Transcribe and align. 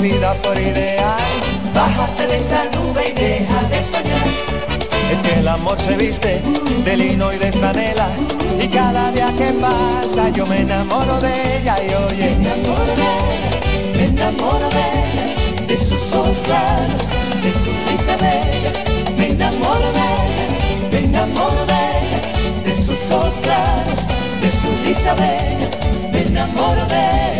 vida 0.00 0.32
por 0.42 0.56
ideal. 0.58 1.20
Bájate 1.74 2.26
de 2.26 2.36
esa 2.36 2.64
nube 2.72 3.08
y 3.10 3.12
deja 3.12 3.62
de 3.64 3.84
soñar. 3.84 4.26
Es 5.12 5.18
que 5.22 5.40
el 5.40 5.48
amor 5.48 5.78
se 5.78 5.96
viste 5.96 6.40
de 6.84 6.96
lino 6.96 7.32
y 7.32 7.38
de 7.38 7.52
franela. 7.52 8.08
Y 8.62 8.68
cada 8.68 9.12
día 9.12 9.26
que 9.36 9.52
pasa 9.60 10.30
yo 10.30 10.46
me 10.46 10.60
enamoro 10.60 11.20
de 11.20 11.58
ella 11.58 11.76
y 11.82 11.94
oye. 11.94 12.36
Me 12.36 12.48
enamoro 12.48 12.96
de 12.96 13.08
ella, 13.34 13.50
me 13.96 14.04
enamoro 14.04 14.68
de 14.70 14.84
ella, 15.00 15.66
de 15.66 15.76
sus 15.76 16.12
ojos 16.14 16.38
claros, 16.44 17.04
de 17.42 17.52
su 17.52 17.70
risa 17.88 18.16
bella. 18.16 18.72
Me 19.16 19.28
enamoro 19.30 19.92
de 19.92 20.06
ella, 20.24 20.88
me 20.92 20.98
enamoro 20.98 21.66
de 21.66 21.80
ella, 21.98 22.20
de 22.64 22.74
sus 22.74 23.10
ojos 23.10 23.34
claros, 23.42 24.00
de 24.40 24.50
su 24.60 24.68
risa 24.84 25.14
bella. 25.14 25.68
Me 26.12 26.20
enamoro 26.22 26.86
de 26.86 26.96
ella. 26.96 27.39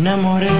enamoré. 0.00 0.59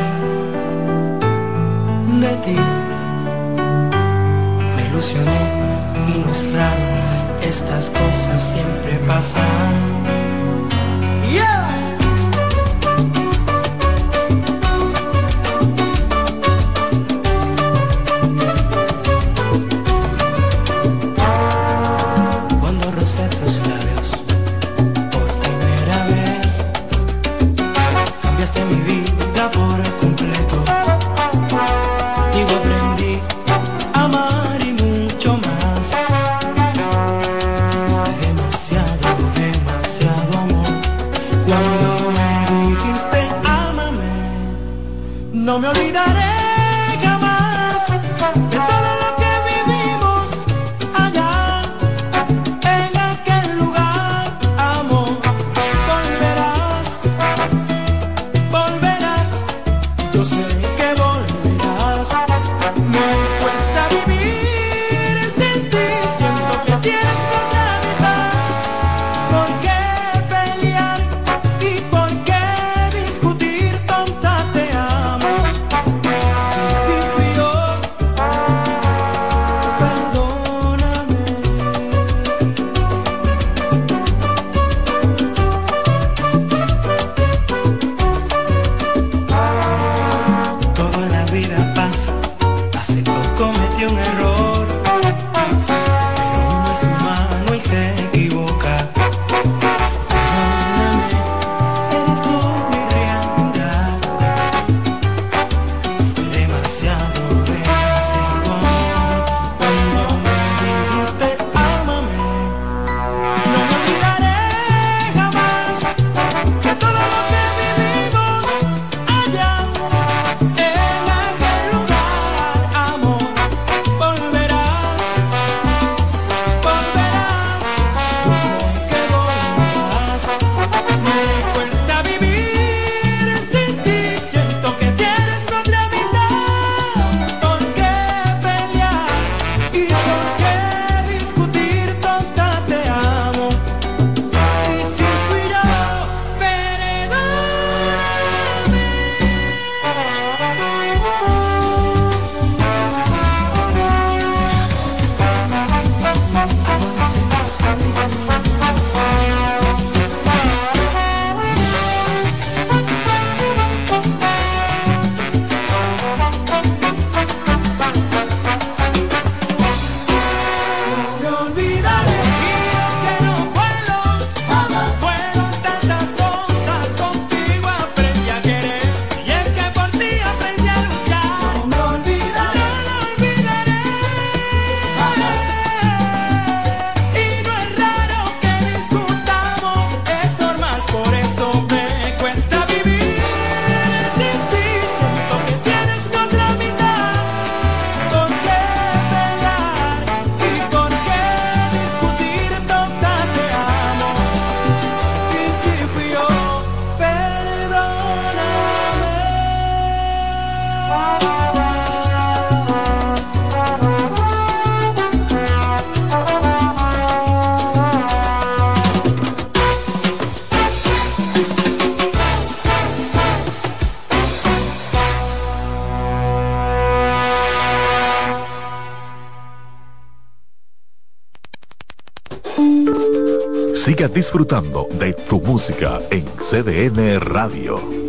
Disfrutando 234.30 234.86
de 234.92 235.12
tu 235.12 235.40
música 235.40 235.98
en 236.08 236.24
CDN 236.38 237.18
Radio. 237.18 237.99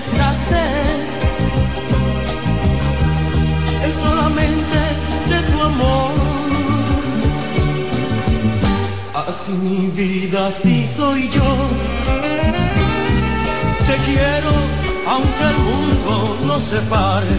Y 0.00 0.02
esta 0.02 0.32
sed 0.48 1.00
es 3.86 3.94
solamente 3.94 4.80
de 5.28 5.38
tu 5.50 5.62
amor. 5.62 6.12
Así 9.14 9.52
mi 9.52 9.88
vida, 9.88 10.46
así 10.46 10.88
soy 10.96 11.28
yo. 11.28 11.50
Te 13.88 13.96
quiero 14.06 14.52
aunque 15.12 15.44
el 15.52 15.58
mundo 15.68 16.38
nos 16.46 16.62
separe. 16.62 17.38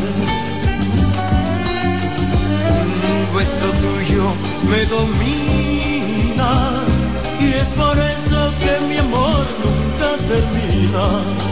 Un 3.12 3.38
beso 3.38 3.68
tuyo 3.86 4.26
me 4.70 4.86
domina 4.86 6.52
y 7.40 7.54
es 7.54 7.70
por 7.82 7.98
eso 7.98 8.54
que 8.60 8.74
mi 8.88 8.98
amor 8.98 9.48
nunca 9.64 10.10
termina. 10.28 11.51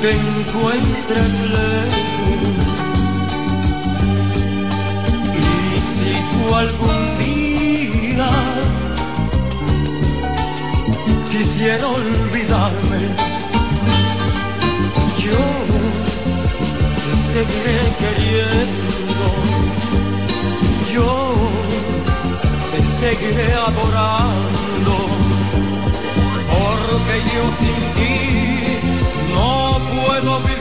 Te 0.00 0.12
encuentres 0.12 1.32
lejos 1.40 2.00
y 5.36 5.80
si 5.90 6.12
tú 6.30 6.54
algún 6.54 7.18
día 7.18 8.30
quisiera 11.30 11.86
olvidarme, 11.86 13.00
yo 15.18 15.42
te 17.04 17.12
seguiré 17.32 17.80
queriendo. 18.00 18.90
Yo 20.92 21.34
te 22.72 22.80
seguiré 22.98 23.52
adorando, 23.54 24.96
porque 26.50 27.16
yo 27.32 27.42
sin 27.58 27.78
ti 27.94 28.59
puedo 30.20 30.40
vivir, 30.40 30.56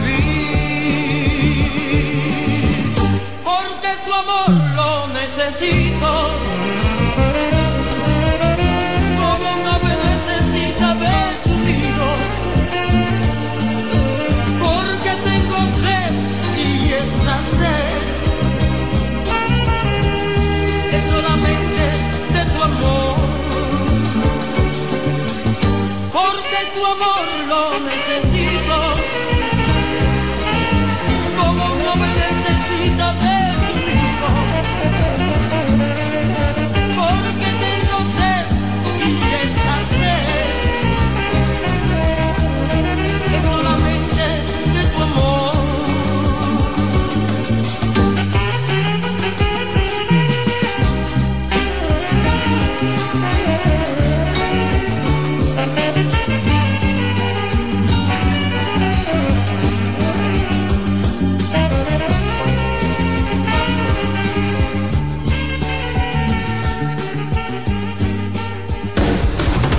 porque 3.44 3.90
tu 4.06 4.14
amor 4.14 4.50
lo 4.76 5.08
necesito, 5.08 6.12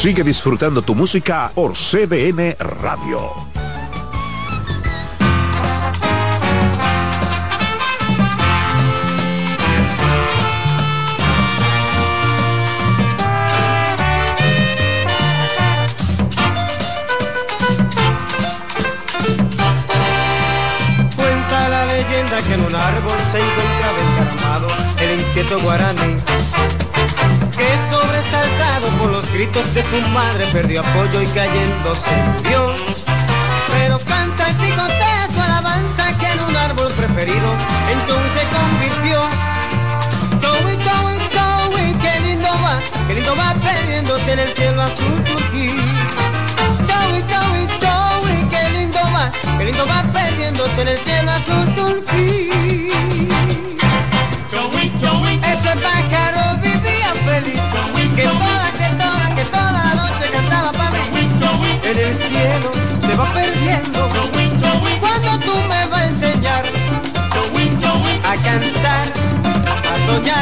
Sigue 0.00 0.24
disfrutando 0.24 0.80
tu 0.80 0.94
música 0.94 1.52
por 1.54 1.74
CDN 1.74 2.56
Radio. 2.58 3.20
Cuenta 21.14 21.68
la 21.68 21.84
leyenda 21.84 22.40
que 22.40 22.54
en 22.54 22.60
un 22.62 22.74
árbol 22.74 23.18
se 23.30 23.38
encontraba 23.38 23.98
encaramado 24.08 24.68
el 24.98 25.20
inquieto 25.20 25.60
guaraní, 25.60 26.16
gritos 29.40 29.72
de 29.72 29.82
su 29.82 29.98
madre 30.10 30.44
perdió 30.52 30.82
apoyo 30.82 31.22
y 31.22 31.26
cayéndose 31.28 32.10
Dios. 32.46 32.78
Pero 33.72 33.98
canta 34.00 34.50
y 34.50 34.52
picotea 34.52 35.28
su 35.32 35.40
alabanza 35.40 36.12
que 36.18 36.26
en 36.26 36.40
un 36.40 36.54
árbol 36.54 36.92
preferido 36.92 37.48
entonces 37.90 38.44
convirtió. 38.58 39.18
Joey, 40.42 40.76
Joey, 40.86 41.18
Joey, 41.34 41.94
qué 42.02 42.20
lindo 42.20 42.50
va, 42.62 42.80
qué 43.08 43.14
lindo 43.14 43.34
va 43.34 43.54
perdiéndose 43.54 44.30
en 44.30 44.38
el 44.40 44.48
cielo 44.50 44.82
azul 44.82 45.24
turquí. 45.24 45.70
Joey, 46.90 47.24
Joey, 47.32 47.64
Joey, 47.80 48.38
qué 48.50 48.78
lindo 48.78 49.00
va, 49.14 49.32
qué 49.56 49.64
lindo 49.64 49.86
va 49.86 50.02
perdiéndose 50.12 50.82
en 50.82 50.88
el 50.88 50.98
cielo 50.98 51.30
azul 51.30 51.74
turquí. 51.76 52.69
Va 63.20 63.32
perdiendo 63.34 64.08
cuando 65.00 65.38
tú 65.44 65.54
me 65.68 65.86
vas 65.86 65.92
a 65.92 66.06
enseñar 66.06 66.64
a 68.24 68.34
cantar, 68.36 69.06
a 69.92 70.06
soñar. 70.06 70.40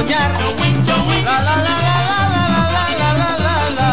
soñar. 0.00 0.30
La, 1.24 1.36
la, 1.46 1.56
la. 1.56 1.74
la 1.76 2.10
la 2.10 2.22
la 2.70 2.84
la 3.00 3.10
la 3.20 3.30
la 3.44 3.54
la, 3.78 3.88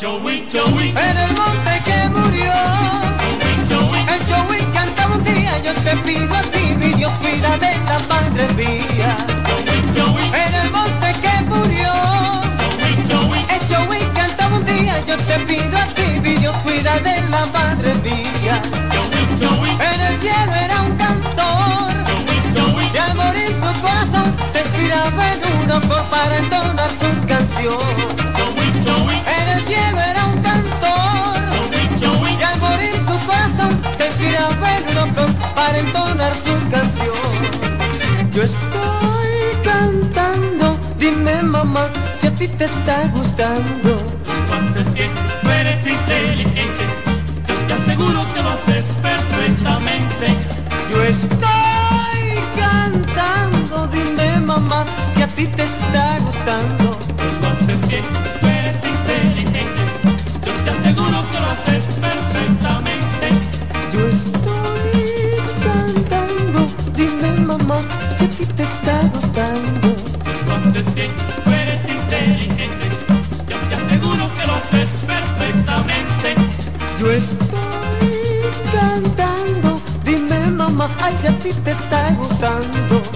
chuwi 0.00 0.34
chuwi, 0.50 0.86
En 1.06 1.16
el 1.24 1.32
monte 1.38 1.74
que 1.86 1.98
murió, 2.16 2.54
el 4.12 4.20
Joey 4.28 4.62
cantaba 4.72 5.14
un 5.14 5.24
día, 5.24 5.52
yo 5.62 5.72
te 5.74 5.96
pido 6.04 6.34
a 6.34 6.42
ti, 6.42 6.74
mi 6.80 6.88
Dios, 6.98 7.12
cuida 7.20 7.56
de 7.58 7.72
la 7.88 7.98
madre 8.10 8.44
mía. 8.54 9.16
En 10.42 10.54
el 10.62 10.70
monte 10.72 11.08
que 11.22 11.34
murió, 11.52 11.92
el 13.54 13.62
Joey 13.70 14.04
cantaba 14.14 14.56
un 14.56 14.64
día, 14.64 15.00
yo 15.06 15.16
te 15.18 15.38
pido 15.46 15.78
a 15.78 15.86
ti, 15.86 16.20
mi 16.20 16.34
Dios, 16.34 16.56
cuida 16.64 16.98
de 16.98 17.20
la 17.30 17.46
madre 17.46 17.94
mía. 18.02 18.83
Se 24.54 24.60
inspiraba 24.60 25.32
en 25.32 25.40
uno 25.62 25.80
por 25.80 26.02
para 26.10 26.36
entonar 26.36 26.90
su 26.90 27.10
canción. 27.26 27.94
En 29.36 29.48
el 29.54 29.60
cielo 29.66 30.00
era 30.00 30.26
un 30.26 30.40
cantor 30.42 31.38
y 32.38 32.42
al 32.42 32.60
morir 32.60 32.94
su 33.08 33.26
corazón 33.26 33.72
se 33.98 34.06
inspiraba 34.06 34.76
en 34.76 34.84
uno 34.92 35.14
por 35.14 35.54
para 35.54 35.76
entonar 35.78 36.32
su 36.36 36.54
canción. 36.70 37.32
Yo 38.30 38.42
estoy 38.42 39.30
cantando, 39.64 40.78
dime 40.98 41.42
mamá 41.42 41.88
si 42.18 42.28
a 42.28 42.34
ti 42.34 42.46
te 42.46 42.66
está 42.66 43.08
gustando. 43.08 43.90
Tú 44.46 44.52
haces 44.54 44.92
bien, 44.94 45.10
tú 45.42 45.50
eres 45.50 45.84
inteligente. 45.84 46.84
Te 47.66 47.72
aseguro 47.72 48.24
que 48.32 48.42
lo 48.42 48.50
haces 48.50 48.84
si 81.24 81.28
a 81.28 81.38
ti 81.38 81.52
te 81.62 81.70
está 81.70 82.10
gustando. 82.18 83.13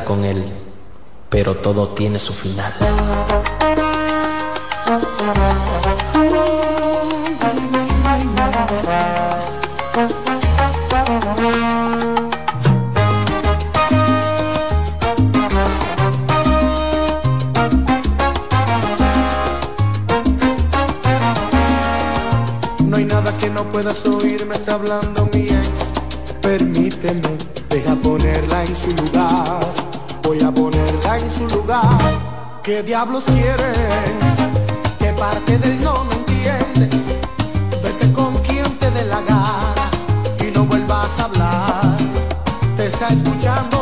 Con 0.00 0.24
él, 0.24 0.42
pero 1.28 1.54
todo 1.56 1.88
tiene 1.88 2.18
su 2.18 2.32
final. 2.32 2.72
No 22.86 22.96
hay 22.96 23.04
nada 23.04 23.36
que 23.38 23.50
no 23.50 23.64
puedas 23.64 24.06
oír, 24.06 24.46
me 24.46 24.54
está 24.54 24.74
hablando 24.74 25.28
mi 25.34 25.42
ex. 25.42 25.68
Permíteme, 26.40 27.36
deja 27.68 27.94
ponerla 27.96 28.64
en 28.64 28.74
su 28.74 28.90
lugar. 28.90 29.81
Voy 30.22 30.40
a 30.42 30.50
ponerla 30.52 31.18
en 31.18 31.30
su 31.30 31.48
lugar. 31.48 31.98
¿Qué 32.62 32.82
diablos 32.82 33.24
quieres? 33.24 33.78
¿Qué 34.98 35.12
parte 35.12 35.58
del 35.58 35.82
no 35.82 36.04
me 36.04 36.14
entiendes? 36.14 37.16
Vete 37.82 38.12
con 38.12 38.36
quien 38.38 38.64
te 38.78 38.90
dé 38.90 39.04
la 39.04 39.20
gana 39.22 39.90
y 40.38 40.50
no 40.54 40.64
vuelvas 40.64 41.18
a 41.18 41.24
hablar. 41.24 41.96
Te 42.76 42.86
está 42.86 43.08
escuchando. 43.08 43.81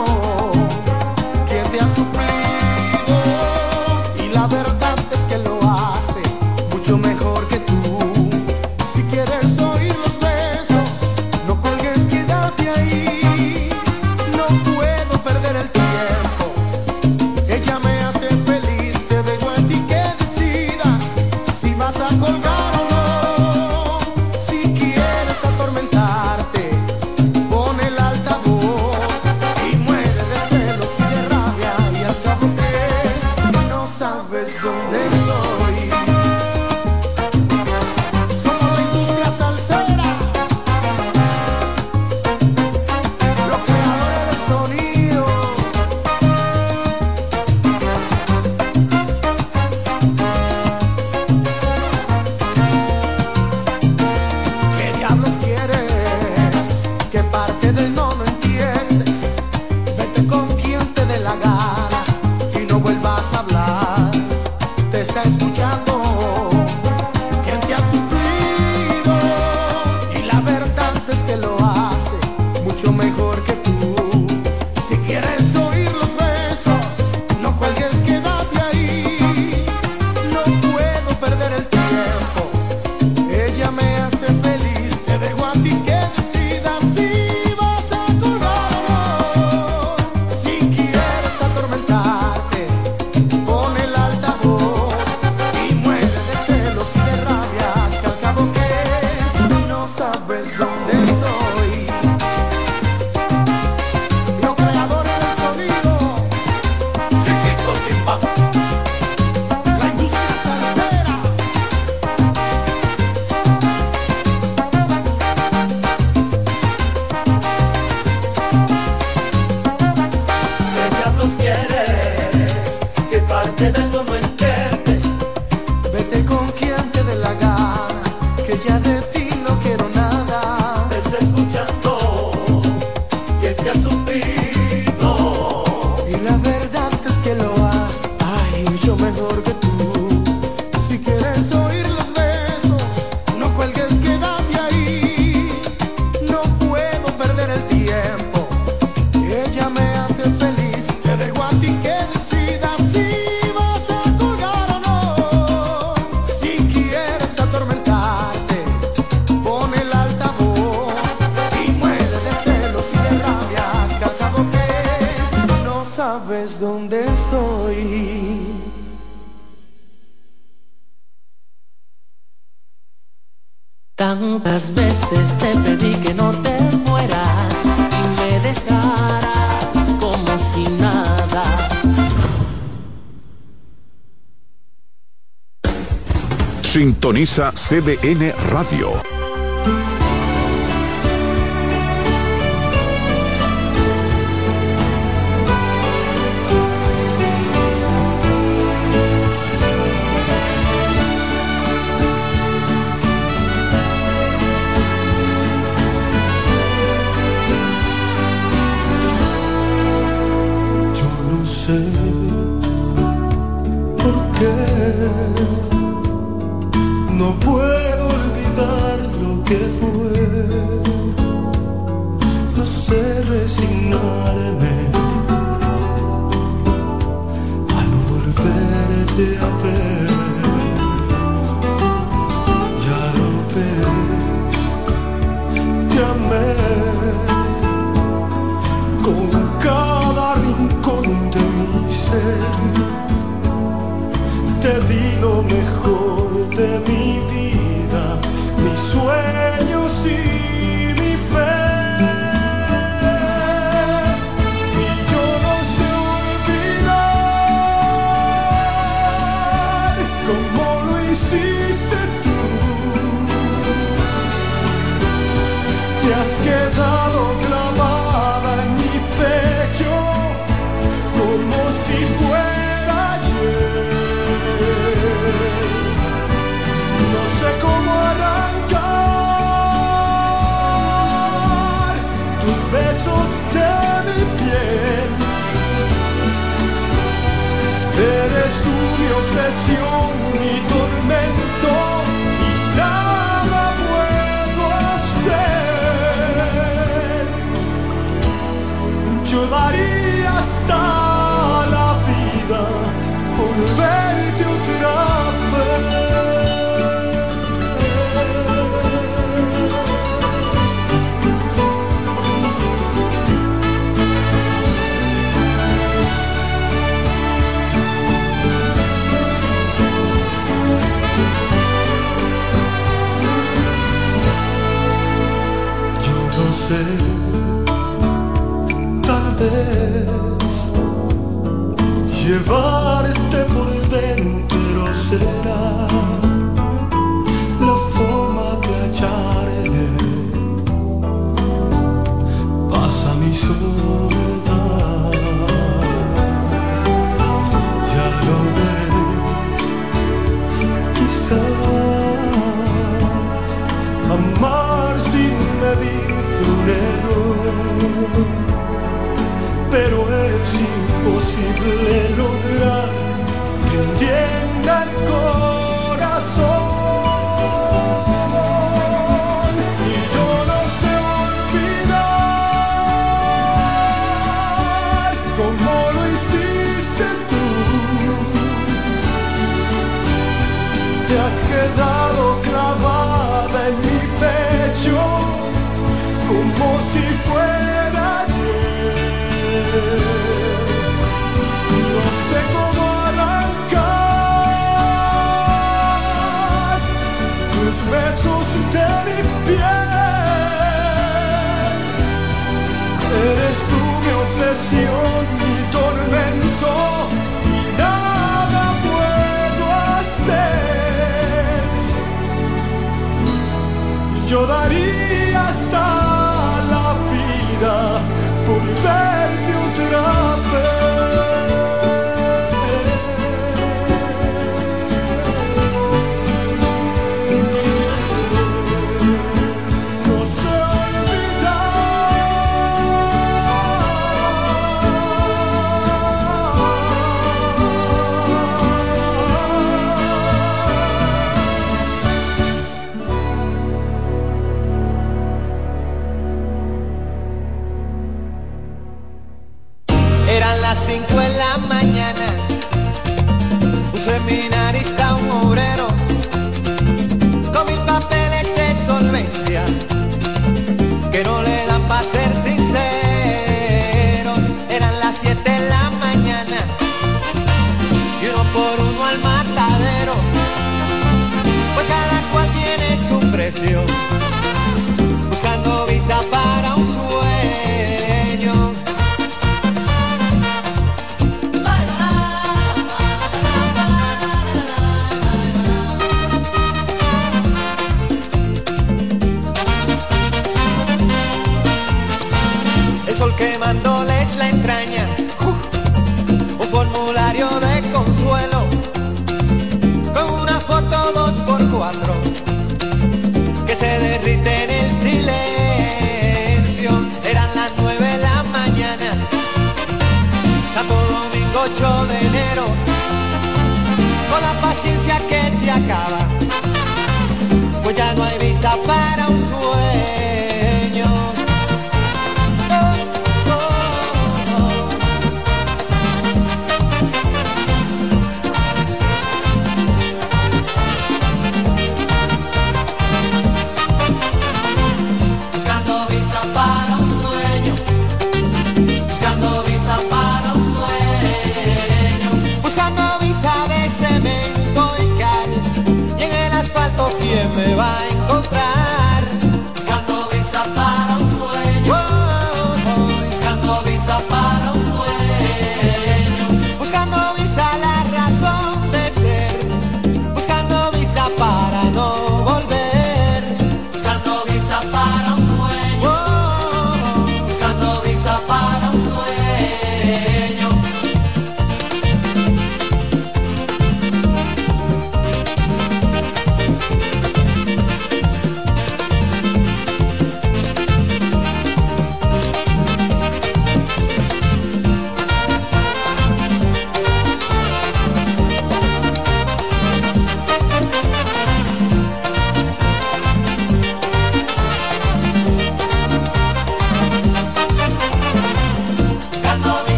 Sintoniza 187.10 187.50
CDN 187.56 188.32
Radio. 188.52 189.19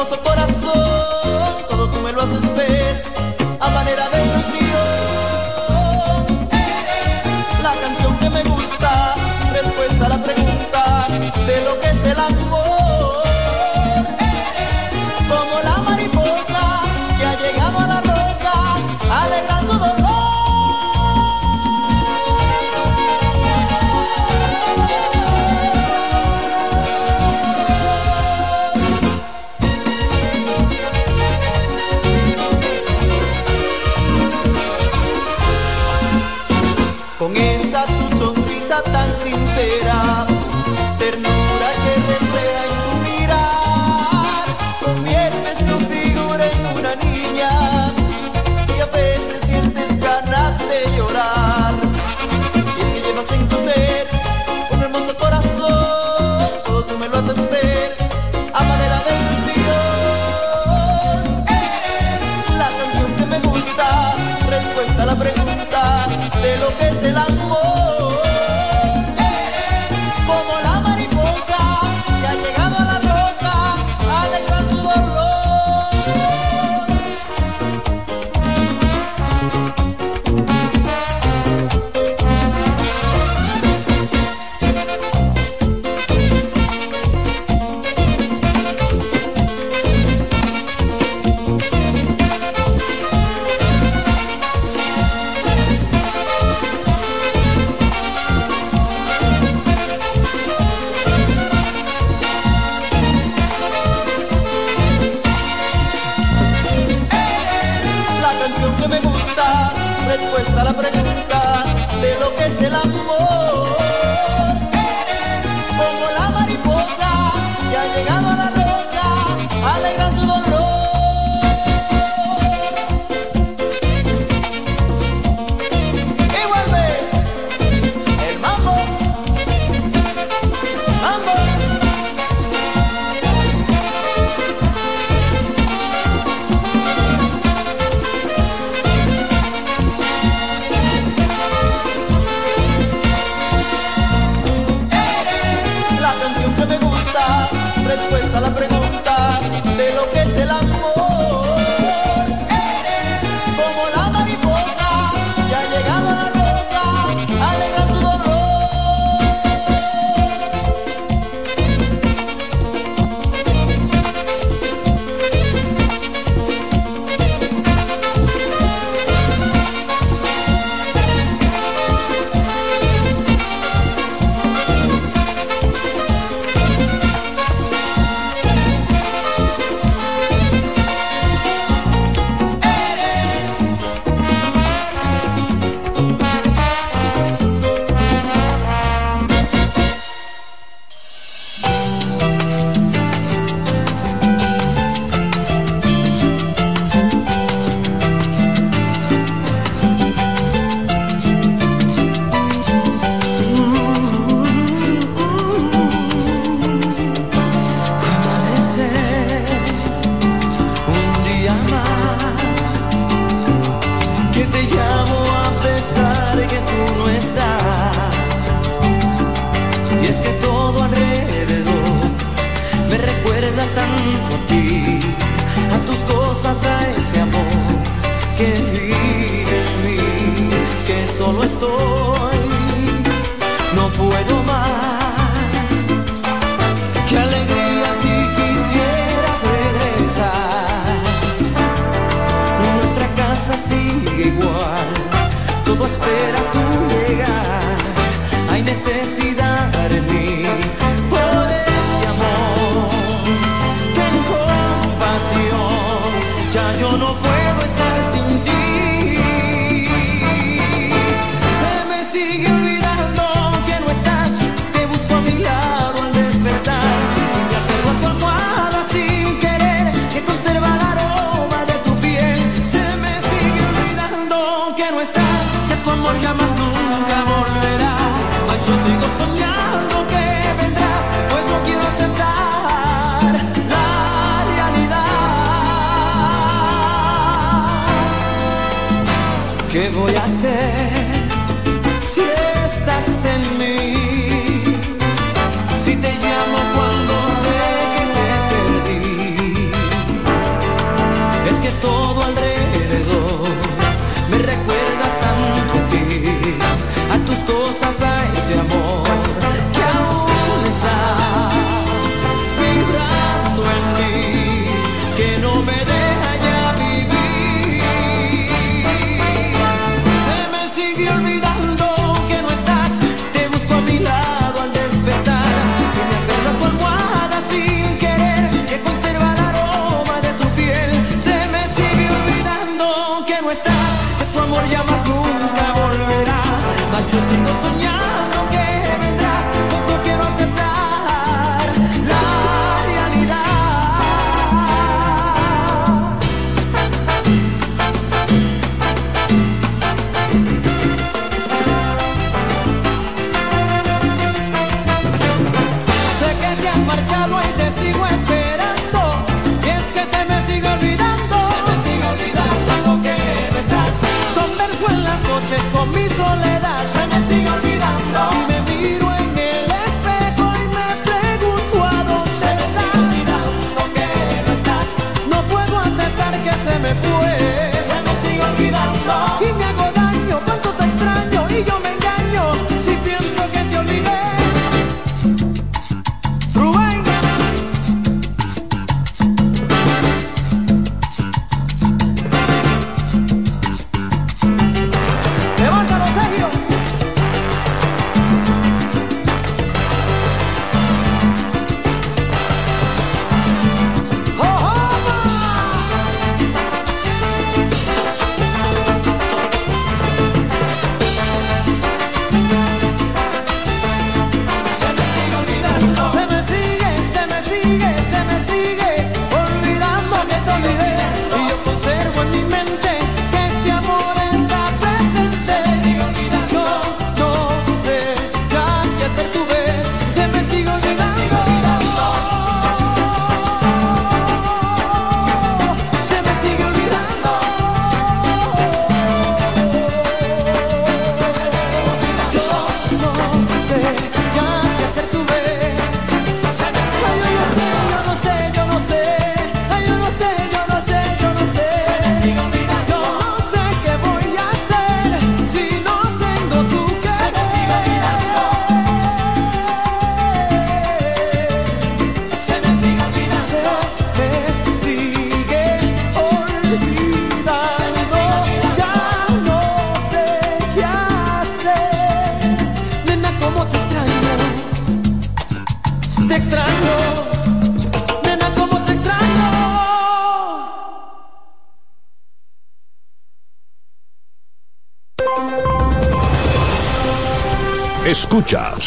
Un 0.00 0.29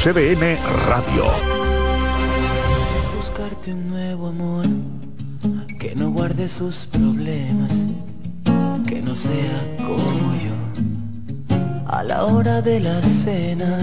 CDN 0.03 0.57
Radio. 0.89 1.31
Buscarte 3.15 3.71
un 3.71 3.87
nuevo 3.87 4.27
amor 4.27 4.65
que 5.79 5.95
no 5.95 6.11
guarde 6.11 6.49
sus 6.49 6.87
problemas, 6.87 7.71
que 8.85 9.01
no 9.01 9.15
sea 9.15 9.77
como 9.77 10.33
yo. 10.43 11.55
A 11.87 12.03
la 12.03 12.25
hora 12.25 12.61
de 12.61 12.81
la 12.81 13.01
cena, 13.01 13.79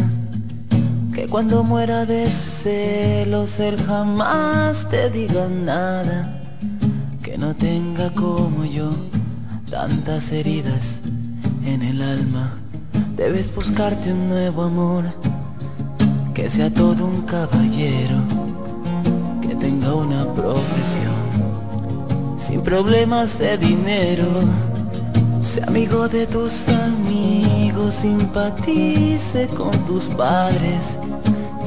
que 1.14 1.26
cuando 1.26 1.64
muera 1.64 2.04
de 2.04 2.30
celos 2.30 3.58
él 3.58 3.82
jamás 3.86 4.90
te 4.90 5.08
diga 5.08 5.48
nada, 5.48 6.38
que 7.22 7.38
no 7.38 7.56
tenga 7.56 8.10
como 8.10 8.66
yo 8.66 8.90
tantas 9.70 10.32
heridas 10.32 11.00
en 11.64 11.80
el 11.80 12.02
alma. 12.02 12.58
Debes 13.16 13.54
buscarte 13.54 14.12
un 14.12 14.28
nuevo 14.28 14.64
amor 14.64 15.29
sea 16.50 16.68
todo 16.68 17.06
un 17.06 17.22
caballero, 17.22 18.16
que 19.40 19.54
tenga 19.54 19.94
una 19.94 20.24
profesión, 20.34 21.14
sin 22.38 22.60
problemas 22.62 23.38
de 23.38 23.56
dinero, 23.56 24.26
sea 25.40 25.66
amigo 25.66 26.08
de 26.08 26.26
tus 26.26 26.68
amigos, 26.68 27.94
simpatice 27.94 29.46
con 29.56 29.70
tus 29.86 30.06
padres 30.06 30.98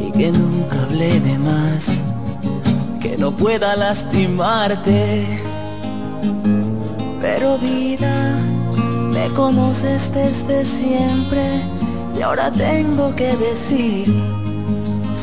y 0.05 0.11
que 0.11 0.34
nunca 0.34 0.84
hable 0.84 1.17
de 1.21 1.38
más, 1.38 1.88
que 3.01 3.17
no 3.17 3.34
pueda 3.34 3.77
lastimarte. 3.77 5.25
Pero 7.21 7.57
vida, 7.57 8.38
me 9.13 9.29
conoces 9.29 10.13
desde 10.13 10.65
siempre 10.65 11.61
y 12.19 12.21
ahora 12.21 12.51
tengo 12.51 13.15
que 13.15 13.34
decir 13.38 14.32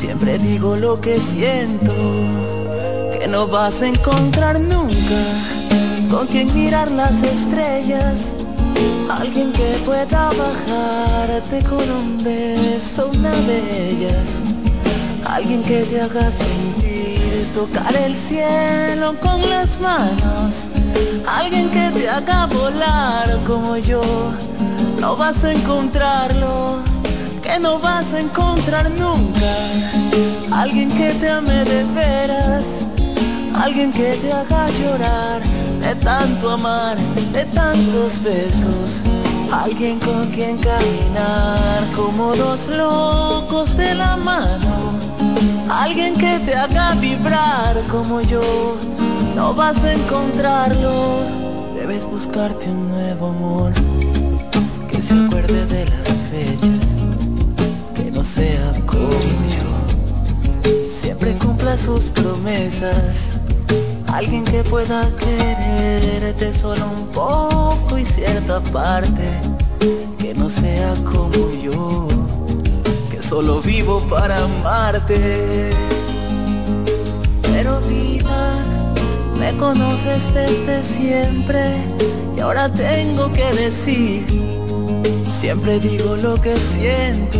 Siempre 0.01 0.39
digo 0.39 0.75
lo 0.77 0.99
que 0.99 1.21
siento, 1.21 1.93
que 3.19 3.27
no 3.27 3.47
vas 3.47 3.83
a 3.83 3.87
encontrar 3.87 4.59
nunca 4.59 5.21
con 6.09 6.25
quien 6.25 6.51
mirar 6.55 6.89
las 6.89 7.21
estrellas. 7.21 8.33
Alguien 9.11 9.53
que 9.53 9.79
pueda 9.85 10.31
bajarte 10.31 11.61
con 11.69 11.87
un 11.91 12.23
beso, 12.23 13.11
una 13.13 13.29
de 13.29 13.91
ellas. 13.91 14.39
Alguien 15.23 15.61
que 15.61 15.83
te 15.83 16.01
haga 16.01 16.31
sentir 16.31 17.51
tocar 17.53 17.95
el 17.95 18.17
cielo 18.17 19.13
con 19.19 19.47
las 19.51 19.79
manos. 19.79 20.67
Alguien 21.27 21.69
que 21.69 21.91
te 21.91 22.09
haga 22.09 22.47
volar 22.47 23.37
como 23.45 23.77
yo. 23.77 24.01
No 24.99 25.15
vas 25.15 25.43
a 25.43 25.51
encontrarlo 25.51 26.70
que 27.51 27.59
no 27.59 27.79
vas 27.79 28.13
a 28.13 28.19
encontrar 28.19 28.89
nunca. 28.91 29.51
Alguien 30.51 30.89
que 30.89 31.13
te 31.15 31.29
ame 31.29 31.65
de 31.65 31.83
veras, 31.95 32.85
alguien 33.53 33.91
que 33.91 34.15
te 34.21 34.31
haga 34.31 34.69
llorar 34.69 35.41
de 35.81 35.95
tanto 35.95 36.51
amar, 36.51 36.97
de 37.33 37.43
tantos 37.45 38.23
besos. 38.23 39.01
Alguien 39.51 39.99
con 39.99 40.27
quien 40.29 40.57
caminar 40.59 41.79
como 41.93 42.35
dos 42.35 42.67
locos 42.67 43.75
de 43.75 43.95
la 43.95 44.15
mano. 44.15 44.93
Alguien 45.69 46.13
que 46.15 46.39
te 46.45 46.55
haga 46.55 46.93
vibrar 46.93 47.75
como 47.91 48.21
yo. 48.21 48.77
No 49.35 49.53
vas 49.53 49.83
a 49.83 49.93
encontrarlo, 49.93 51.19
debes 51.75 52.05
buscarte 52.05 52.69
un 52.69 52.89
nuevo 52.91 53.27
amor 53.27 53.73
que 54.89 55.01
se 55.01 55.13
acuerde 55.13 55.65
de 55.65 55.85
las 55.85 56.07
fechas 56.29 56.70
sea 58.33 58.71
como 58.85 59.09
yo. 59.49 60.89
Siempre 60.89 61.33
cumpla 61.33 61.77
sus 61.77 62.05
promesas. 62.05 63.31
Alguien 64.07 64.45
que 64.45 64.63
pueda 64.63 65.11
quererte 65.17 66.53
solo 66.53 66.85
un 66.97 67.07
poco 67.07 67.97
y 67.97 68.05
cierta 68.05 68.61
parte. 68.61 69.27
Que 70.17 70.33
no 70.33 70.49
sea 70.49 70.93
como 71.03 71.51
yo. 71.61 72.07
Que 73.11 73.21
solo 73.21 73.61
vivo 73.61 73.99
para 74.09 74.45
amarte. 74.45 75.71
Pero 77.41 77.81
vida, 77.81 78.55
me 79.37 79.51
conoces 79.57 80.33
desde 80.33 80.81
siempre. 80.85 81.83
Y 82.37 82.39
ahora 82.39 82.71
tengo 82.71 83.29
que 83.33 83.53
decir. 83.55 84.25
Siempre 85.25 85.81
digo 85.81 86.15
lo 86.15 86.39
que 86.39 86.55
siento. 86.57 87.39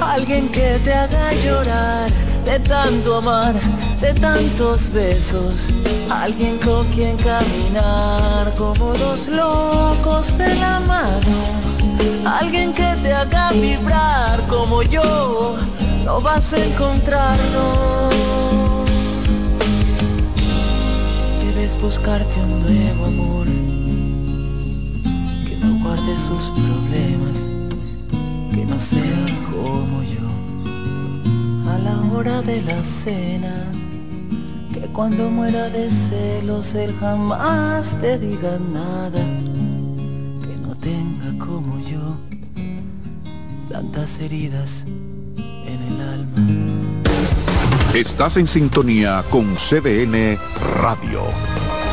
Alguien 0.00 0.48
que 0.48 0.78
te 0.84 0.92
haga 0.92 1.32
llorar 1.34 2.10
de 2.44 2.58
tanto 2.60 3.16
amar, 3.16 3.54
de 4.00 4.14
tantos 4.14 4.90
besos. 4.92 5.72
Alguien 6.10 6.58
con 6.58 6.86
quien 6.88 7.16
caminar 7.18 8.54
como 8.56 8.92
dos 8.94 9.28
locos 9.28 10.36
de 10.38 10.54
la 10.56 10.80
mano. 10.80 11.36
Alguien 12.24 12.72
que 12.72 12.96
te 13.02 13.12
haga 13.12 13.52
vibrar 13.52 14.40
como 14.48 14.82
yo. 14.82 15.56
No 16.04 16.20
vas 16.20 16.52
a 16.54 16.64
encontrarlo. 16.64 18.10
Debes 21.44 21.80
buscarte 21.80 22.40
un 22.40 22.60
nuevo 22.60 23.04
amor 23.06 23.46
que 25.46 25.56
no 25.56 25.78
guarde 25.82 26.16
sus 26.18 26.50
problemas, 26.50 27.49
que 28.54 28.64
no 28.64 28.80
sea 28.80 29.26
como 29.50 30.02
yo 30.02 31.70
a 31.70 31.78
la 31.78 32.00
hora 32.12 32.42
de 32.42 32.62
la 32.62 32.82
cena. 32.84 33.66
Que 34.72 34.80
cuando 34.92 35.30
muera 35.30 35.68
de 35.70 35.90
celos 35.90 36.74
él 36.74 36.94
jamás 37.00 37.96
te 38.00 38.18
diga 38.18 38.58
nada. 38.72 39.22
Que 40.42 40.56
no 40.60 40.74
tenga 40.76 41.44
como 41.44 41.80
yo 41.80 42.16
tantas 43.70 44.18
heridas 44.18 44.84
en 45.36 45.82
el 45.82 46.00
alma. 46.00 46.80
Estás 47.94 48.36
en 48.36 48.46
sintonía 48.46 49.24
con 49.30 49.56
CDN 49.56 50.38
Radio. 50.80 51.22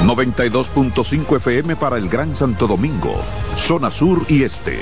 92.5 0.04 1.38
FM 1.38 1.76
para 1.76 1.98
el 1.98 2.08
Gran 2.08 2.36
Santo 2.36 2.68
Domingo, 2.68 3.16
zona 3.58 3.90
sur 3.90 4.24
y 4.30 4.44
este. 4.44 4.82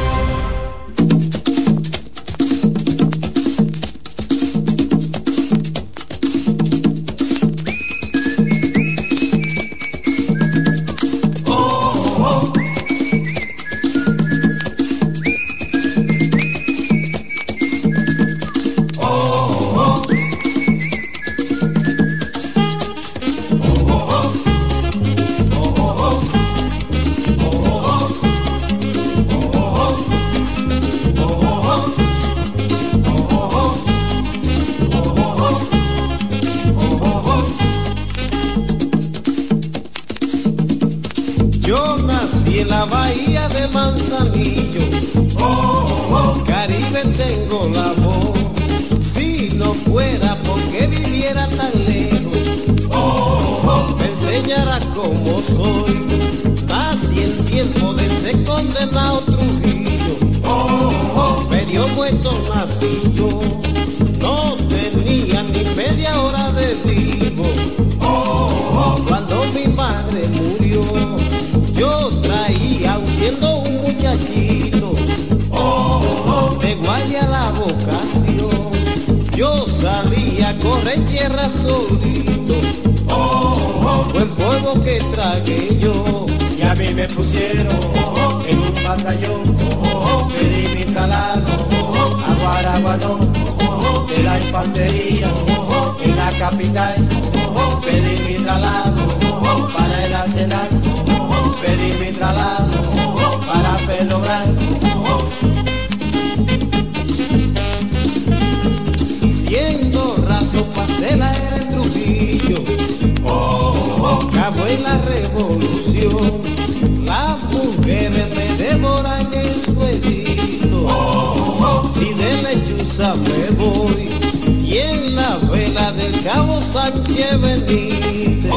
Y 124.63 124.77
en 124.77 125.15
la 125.15 125.37
vela 125.51 125.91
del 125.91 126.23
cabo 126.23 126.61
Sánchez 126.61 127.39
Benítez, 127.41 128.51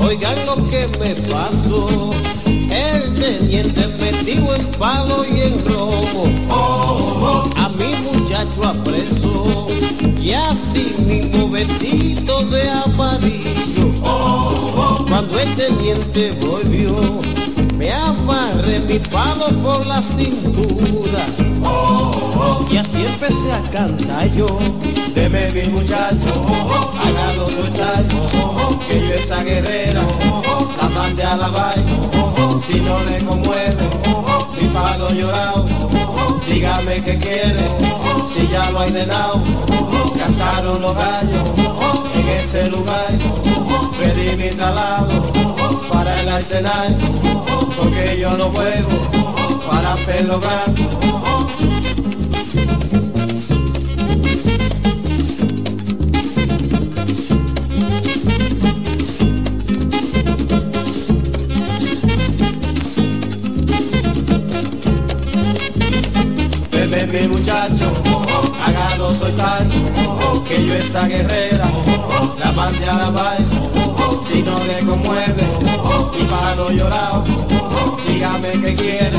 oigan 0.00 0.36
lo 0.46 0.56
que 0.68 0.86
me 0.98 1.14
pasó, 1.30 2.10
el 2.46 3.14
teniente 3.14 3.86
metido 4.00 4.54
en 4.54 4.66
palo 4.78 5.24
y 5.24 5.40
en 5.42 5.64
robo, 5.64 6.28
a 7.56 7.68
mi 7.70 8.18
muchacho 8.18 8.64
apresó, 8.64 9.66
y 10.20 10.32
así 10.32 10.96
mismo 11.06 11.48
vestido 11.50 12.42
de 12.44 12.68
amarillo, 12.70 13.92
cuando 15.08 15.38
el 15.38 15.54
teniente 15.54 16.32
volvió, 16.40 17.20
me 17.84 17.92
amarré 17.92 18.80
mi 18.80 18.98
palo 18.98 19.48
por 19.62 19.86
la 19.86 20.02
cintura. 20.02 21.24
Y 22.70 22.76
así 22.78 23.04
empecé 23.04 23.52
a 23.52 23.60
cantar 23.70 24.30
yo. 24.34 24.46
Deme 25.14 25.50
mi 25.52 25.68
muchacho, 25.68 26.32
hágalo 27.02 27.48
soltar, 27.48 28.04
que 28.88 29.06
yo 29.06 29.14
esa 29.14 29.44
guerrera, 29.44 30.00
la 30.80 30.88
mande 30.88 31.22
a 31.22 31.36
la 31.36 31.48
vaina, 31.48 31.92
si 32.66 32.80
no 32.80 32.98
le 33.04 33.18
conmueve, 33.24 33.76
mi 34.60 34.68
palo 34.68 35.10
llorado, 35.10 35.64
dígame 36.48 37.02
qué 37.02 37.18
quiere, 37.18 37.68
si 38.32 38.48
ya 38.48 38.70
lo 38.70 38.80
hay 38.80 38.92
de 38.92 39.06
lado, 39.06 39.40
cantaron 40.18 40.80
los 40.80 40.96
gallos 40.96 41.50
en 42.16 42.28
ese 42.28 42.68
lugar, 42.70 43.16
pedí 43.98 44.36
mi 44.36 44.50
traslado 44.56 45.53
para 45.90 46.20
el 46.20 46.28
escenario, 46.28 46.96
porque 47.76 48.18
yo 48.20 48.36
no 48.36 48.50
juego 48.50 48.88
para 49.68 49.94
pelo 49.96 50.40
blanco. 50.40 51.00
Bebe 66.70 67.06
mi 67.06 67.28
muchacho, 67.28 67.93
hágalo 69.04 69.14
soltar, 69.14 69.66
que 70.46 70.66
yo 70.66 70.74
esa 70.74 71.06
guerrera, 71.06 71.66
la 72.38 72.52
mande 72.52 72.88
a 72.88 72.94
la 72.94 73.10
baile, 73.10 73.46
si 74.26 74.42
no 74.42 74.58
le 74.64 74.78
conmueve, 74.84 75.46
mi 76.12 76.24
palo 76.24 76.70
llorado, 76.70 77.24
dígame 78.06 78.52
qué 78.52 78.74
quiere, 78.74 79.18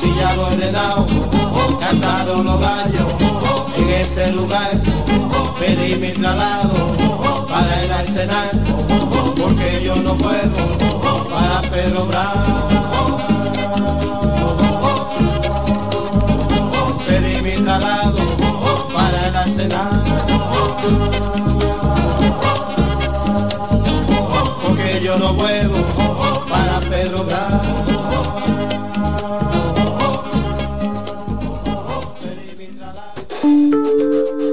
si 0.00 0.14
ya 0.18 0.34
lo 0.34 0.48
he 0.48 0.54
ordenado, 0.54 1.06
cantaron 1.80 2.44
los 2.44 2.60
gallos, 2.60 3.14
en 3.76 3.90
ese 3.90 4.32
lugar, 4.32 4.80
pedí 5.58 5.96
mi 5.96 6.12
traslado, 6.12 7.46
para 7.48 7.84
ir 7.84 7.92
a 7.92 8.02
cenar, 8.02 8.50
porque 9.36 9.82
yo 9.84 9.96
no 9.96 10.16
puedo, 10.16 11.28
para 11.28 11.62
Pedro 11.70 12.06
Bravo. 12.06 12.64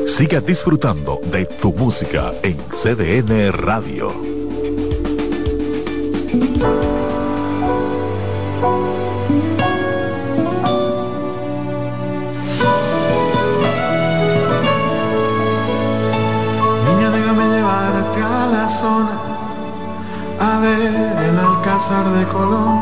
Siga 0.08 0.40
disfrutando 0.40 1.20
de 1.32 1.46
tu 1.46 1.74
música 1.74 2.32
en 2.44 2.58
CDN 2.70 3.52
Radio. 3.52 4.31
De 22.10 22.26
Colón. 22.26 22.80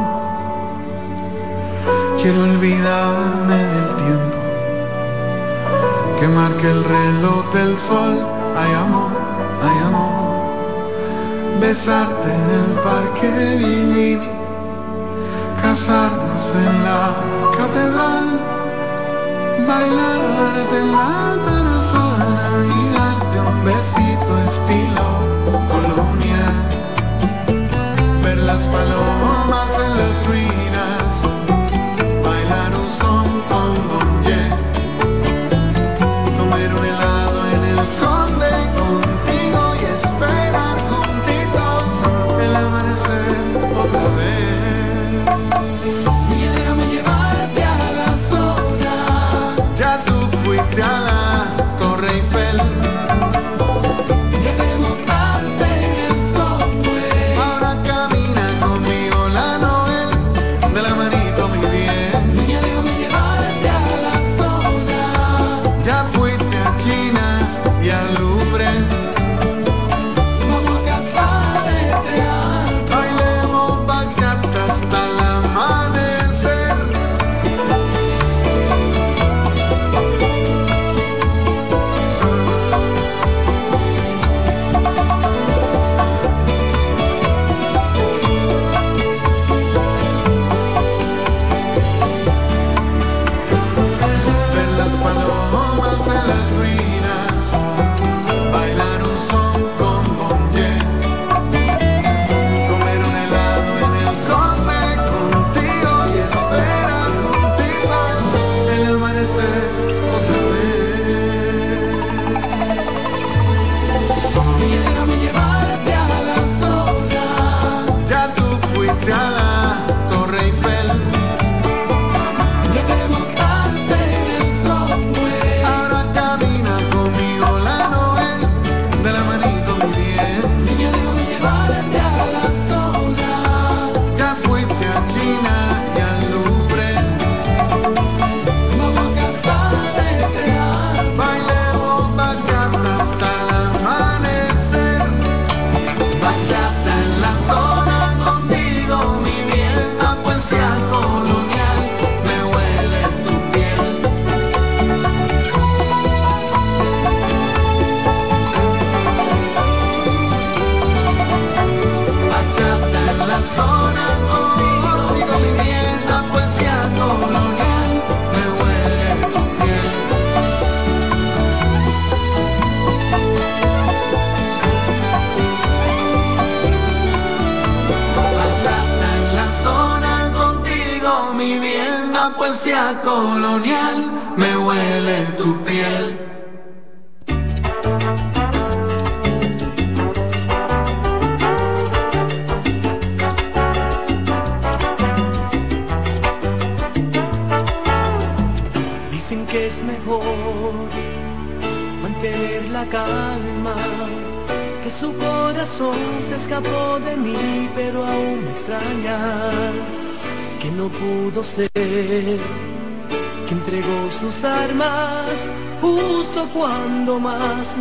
Quiero 2.21 2.43
olvidarme 2.43 3.57
del 3.73 3.95
tiempo 3.95 4.37
que 6.19 6.27
marca 6.27 6.67
el 6.69 6.83
reloj 6.83 7.53
del 7.53 7.77
sol. 7.77 8.25
Hay 8.57 8.73
amor, 8.73 9.11
hay 9.63 9.79
amor. 9.89 10.39
Besarte 11.59 12.33
en 12.33 12.45
el 12.59 12.71
parque 12.87 13.27
Villini, 13.37 14.27
casarnos 15.61 16.45
en 16.55 16.73
la 16.87 17.01
catedral, 17.57 18.27
bailarte 19.67 20.77
en 20.79 20.91
la 20.91 21.35
tarazana 21.45 22.47
y 22.77 22.93
darte 22.95 23.37
un 23.49 23.65
besito 23.65 24.31
estilo 24.49 25.58
las 28.49 28.67
palomas 28.67 29.69
en 29.85 29.91
las 30.01 30.25
ruinas, 30.25 31.11
bailar 32.23 32.71
un 32.81 32.89
son 32.89 33.27
con 33.47 34.08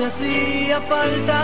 hacía 0.09 0.81
falta. 0.81 1.38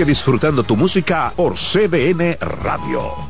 Sigue 0.00 0.12
disfrutando 0.12 0.62
tu 0.62 0.78
música 0.78 1.30
por 1.36 1.56
CBN 1.56 2.38
Radio. 2.40 3.29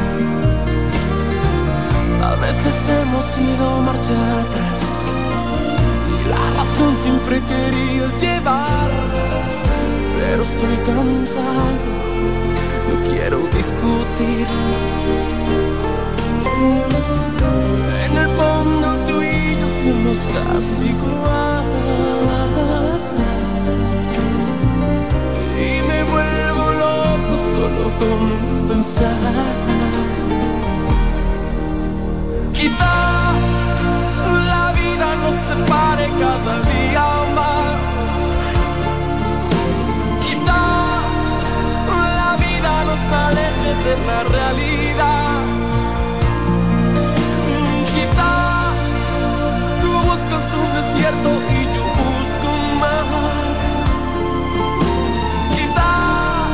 Veces 2.41 2.75
hemos 2.89 3.37
ido 3.37 3.81
marcha 3.81 4.17
atrás. 4.41 4.79
Y 6.09 6.29
la 6.29 6.43
razón 6.57 6.95
siempre 7.03 7.39
querías 7.41 8.19
llevar. 8.19 8.89
Pero 10.17 10.41
estoy 10.43 10.75
cansado. 10.85 11.71
No 12.87 13.11
quiero 13.11 13.37
discutir. 13.57 14.47
En 18.05 18.17
el 18.17 18.29
fondo 18.35 18.87
tú 19.07 19.21
y 19.21 19.57
yo 19.59 19.67
somos 19.83 20.17
casi 20.35 20.85
igual. 20.85 21.65
Y 25.59 25.81
me 25.87 26.03
vuelvo 26.11 26.71
loco 26.71 27.33
solo 27.53 27.85
con 27.99 28.67
pensar. 28.67 30.20
Quizás 32.61 33.33
la 34.53 34.71
vida 34.73 35.07
nos 35.23 35.35
separe 35.49 36.07
cada 36.21 36.55
día 36.71 37.07
más. 37.37 38.19
Quizás 40.23 41.47
la 42.21 42.31
vida 42.37 42.73
nos 42.89 43.03
aleje 43.25 43.71
de 43.85 43.93
la 44.05 44.19
realidad. 44.35 45.39
Quizás 47.95 48.75
tú 49.81 49.91
buscas 50.09 50.45
un 50.61 50.69
desierto 50.77 51.29
y 51.57 51.61
yo 51.75 51.83
busco 52.03 52.47
un 52.59 52.79
mar. 52.79 53.07
Quizás 55.55 56.45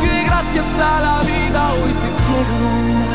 que 0.00 0.12
gracias 0.24 0.70
a 0.80 1.00
la 1.06 1.16
vida 1.30 1.60
hoy 1.74 1.92
te 2.02 2.08
quiero. 2.24 3.09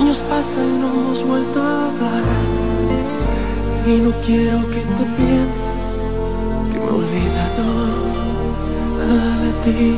Años 0.00 0.18
pasan 0.28 0.64
y 0.64 0.78
no 0.80 0.88
hemos 0.88 1.24
vuelto 1.24 1.62
a 1.62 1.88
hablar. 1.88 2.24
Y 3.86 4.00
no 4.00 4.10
quiero 4.24 4.58
que 4.70 4.80
te 4.80 5.04
pienses 5.16 5.70
que 6.70 6.78
me 6.78 6.84
he 6.84 6.90
olvidado 6.90 7.64
de 9.42 9.52
ti. 9.64 9.96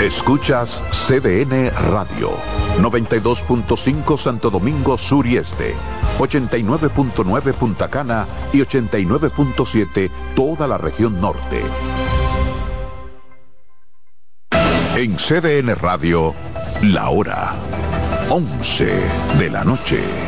Escuchas 0.00 0.82
CDN 0.90 1.70
Radio, 1.90 2.30
92.5 2.78 4.16
Santo 4.16 4.48
Domingo 4.48 4.96
Sur 4.96 5.26
y 5.26 5.36
Este, 5.36 5.74
89.9 6.18 7.52
Punta 7.54 7.88
Cana 7.88 8.26
y 8.52 8.58
89.7 8.60 10.10
toda 10.34 10.66
la 10.66 10.78
región 10.78 11.20
norte. 11.20 11.62
En 14.96 15.16
CDN 15.16 15.76
Radio, 15.76 16.34
la 16.82 17.10
hora 17.10 17.54
11 18.30 18.84
de 19.38 19.50
la 19.50 19.64
noche. 19.64 20.27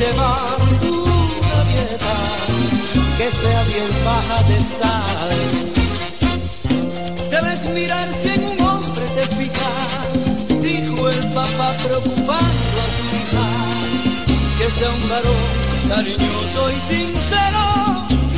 Llevar 0.00 0.56
una 0.80 1.60
dieta 1.70 2.16
que 3.18 3.30
sea 3.30 3.62
bien 3.64 3.92
baja 4.04 4.42
de 4.48 4.58
sal. 4.62 5.30
Debes 7.30 7.68
mirar 7.70 8.08
si 8.08 8.28
en 8.28 8.44
un 8.52 8.60
hombre 8.60 9.04
te 9.16 9.26
fijas, 9.38 10.48
dijo 10.62 11.08
el 11.10 11.22
papá 11.34 11.68
preocupando 11.84 12.76
a 12.84 12.88
su 12.94 13.02
hija, 13.18 13.46
que 14.58 14.66
sea 14.76 14.90
un 14.90 15.08
varón 15.10 15.48
cariñoso 15.88 16.62
y 16.76 16.80
sincero 16.92 17.64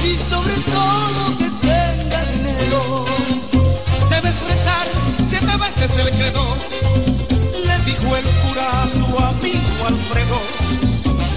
y 0.05 0.17
sobre 0.31 0.57
todo 0.77 1.21
que 1.39 1.49
tenga 1.69 2.21
dinero. 2.35 3.05
Debes 4.11 4.37
rezar 4.49 4.87
siete 5.29 5.57
veces 5.59 5.97
el 5.97 6.11
credo, 6.11 6.45
le 7.69 7.77
dijo 7.89 8.17
el 8.17 8.27
cura 8.43 8.83
a 8.83 8.89
su 8.89 9.07
amigo 9.31 9.87
Alfredo. 9.87 10.42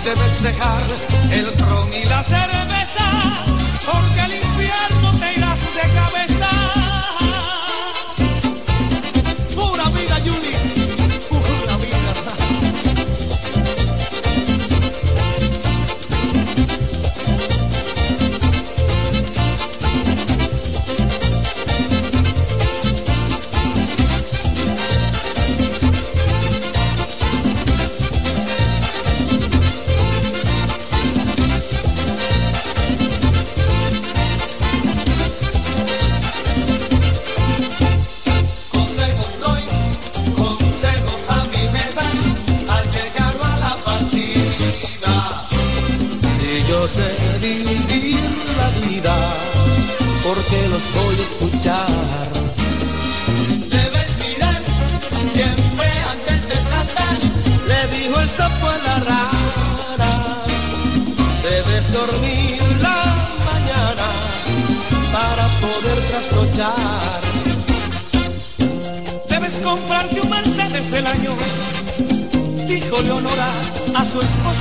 Debes 0.06 0.44
dejar 0.44 0.84
el 1.32 1.48
ron 1.58 1.92
y 1.92 2.06
la 2.06 2.22
cerveza, 2.22 3.44
porque 3.92 4.22
al 4.22 4.36
infierno 4.36 5.12
te 5.20 5.34
irás 5.34 5.60
de 5.74 5.82
cabeza. 5.96 6.45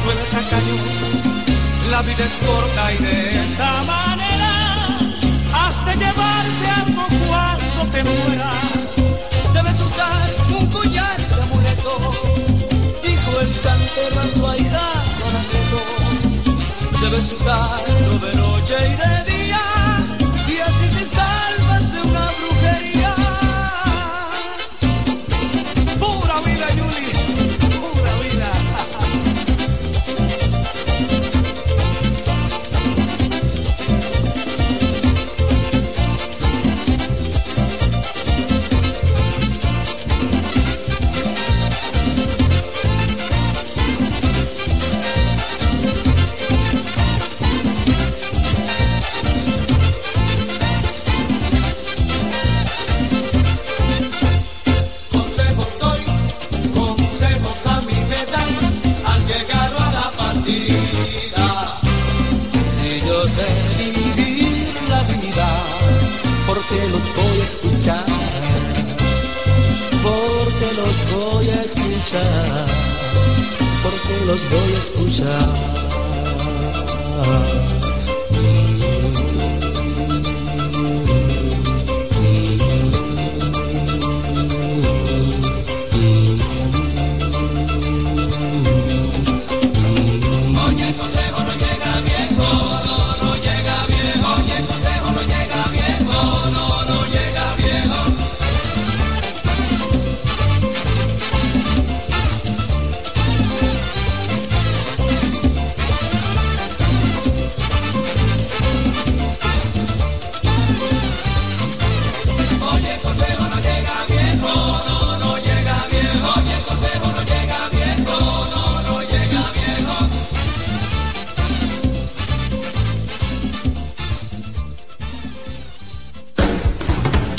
Su 0.05 0.11
esposo 0.11 0.13
el 0.13 0.19
tacaño. 0.29 0.77
La 1.91 2.03
vida 2.03 2.25
es 2.25 2.47
corta 2.47 2.93
y 2.93 2.97
de 2.99 3.43
esa 3.45 3.83
manera 3.83 4.99
has 5.55 5.87
de 5.87 5.95
llevarte 5.97 6.67
algo 6.77 7.07
cuando 7.29 7.93
te 7.93 8.05
mueras. 8.05 8.57
Debes 9.53 9.81
usar 9.81 10.35
un 10.59 10.67
collar 10.67 11.17
de 11.17 11.43
amuleto, 11.43 11.99
dijo 13.03 13.41
el 13.41 13.53
santero 13.53 14.21
a 14.21 14.29
su 14.29 14.47
ahijado. 14.47 15.05
Debes 17.03 17.33
usarlo 17.33 18.19
de 18.19 18.35
noche 18.35 18.77
y 18.81 18.97
de 18.97 19.24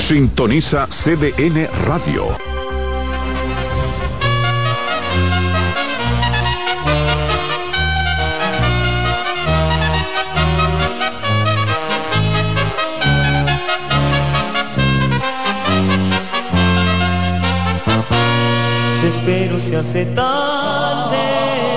Sintoniza 0.07 0.85
CDN 0.87 1.67
Radio. 1.87 2.27
Te 19.01 19.07
espero 19.07 19.59
se 19.59 19.75
hace 19.75 20.05
tarde 20.13 21.17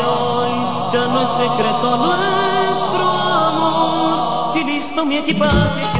hoy, 0.06 0.50
ya 0.92 1.06
no 1.06 1.22
es 1.22 1.28
secreto 1.38 1.96
nuestro 1.96 3.08
amor. 3.08 4.58
Y 4.58 4.64
listo 4.64 5.06
mi 5.06 5.16
equipaje 5.16 5.97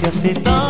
se 0.00 0.06
hace 0.06 0.69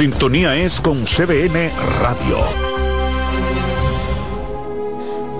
Sintonía 0.00 0.56
es 0.56 0.80
con 0.80 1.04
CBN 1.04 1.70
Radio. 2.00 2.38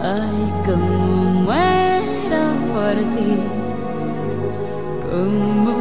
Ay, 0.02 0.52
cómo 0.66 1.46
muero 1.46 2.42
por 2.74 2.94
ti. 3.14 3.40
¿Cómo 5.08 5.74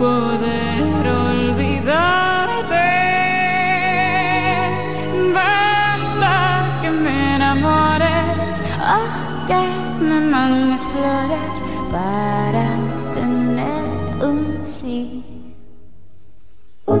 poder 0.00 1.06
olvidarte? 1.30 2.90
Basta 5.32 6.80
que 6.82 6.90
me 6.90 7.36
enamores, 7.36 8.62
oh, 8.82 9.46
que 9.46 10.04
me 10.04 10.20
mandes 10.20 10.82
flores 10.82 11.56
para 11.92 12.66
tener 13.14 14.24
un 14.28 14.66
sí. 14.66 15.33
Tengo 16.86 17.00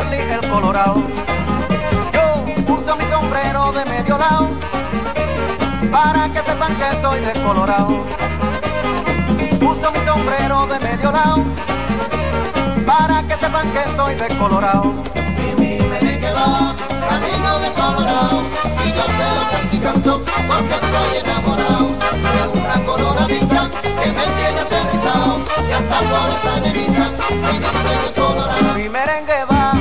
Charlie 0.00 0.32
el 0.32 0.48
Colorado. 0.48 1.02
Yo 2.12 2.74
uso 2.74 2.96
mi 2.96 3.04
sombrero 3.10 3.72
de 3.72 3.84
medio 3.84 4.16
lado, 4.16 4.48
para 5.90 6.28
que 6.32 6.40
sepan 6.40 6.74
que 6.76 7.02
soy 7.02 7.20
de 7.20 7.32
Colorado. 7.42 8.06
Uso 9.60 9.92
mi 9.92 10.00
sombrero 10.06 10.66
de 10.68 10.80
medio 10.80 11.12
lado, 11.12 11.44
para 12.86 13.22
que 13.28 13.34
sepan 13.34 13.70
que 13.72 13.84
soy 13.96 14.14
de 14.14 14.28
Colorado. 14.38 14.94
Y 15.14 15.60
mi 15.60 15.78
merengue 15.86 16.32
va 16.32 16.74
camino 17.10 17.58
de 17.58 17.70
Colorado, 17.72 18.42
y 18.86 18.92
yo 18.92 19.04
sé 19.04 19.28
lo 19.76 19.92
canto, 19.92 20.22
porque 20.48 20.74
estoy 20.80 21.10
enamorado 21.24 21.88
de 22.24 22.58
una 22.58 22.86
coloradita 22.86 23.70
que 24.02 24.12
me 24.12 24.24
tiene 24.36 24.60
aterrizado, 24.60 25.40
y 25.68 25.72
hasta 25.72 25.98
por 26.08 26.28
esa 26.30 26.60
nenita, 26.60 27.10
no 27.10 27.48
soy 27.48 27.58
de 27.58 28.12
Colorado. 28.14 28.74
Mi 28.76 28.88
merengue 28.88 29.44
va 29.44 29.79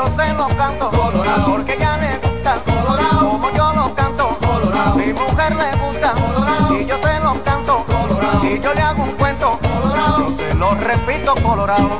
yo 0.00 0.06
se 0.16 0.32
lo 0.32 0.48
canto. 0.56 0.90
Colorado, 0.90 1.44
porque 1.50 1.76
ya 1.78 1.96
le 1.98 2.18
gusta. 2.18 2.56
Colorado, 2.64 3.30
como 3.30 3.50
yo 3.52 3.72
lo 3.74 3.94
canto. 3.94 4.38
Colorado. 4.38 4.94
Mi 4.96 5.12
mujer 5.12 5.56
le 5.56 5.76
gusta. 5.76 6.12
Colorado, 6.12 6.80
y 6.80 6.86
yo 6.86 6.96
se 7.02 7.20
lo 7.20 7.42
canto. 7.42 7.84
Colorado, 7.84 8.44
y 8.46 8.60
yo 8.60 8.74
le 8.74 8.80
hago 8.80 9.02
un 9.02 9.12
cuento. 9.12 9.58
Colorado, 9.60 10.28
yo 10.28 10.36
se 10.36 10.54
lo 10.54 10.74
repito 10.74 11.34
colorado. 11.42 11.90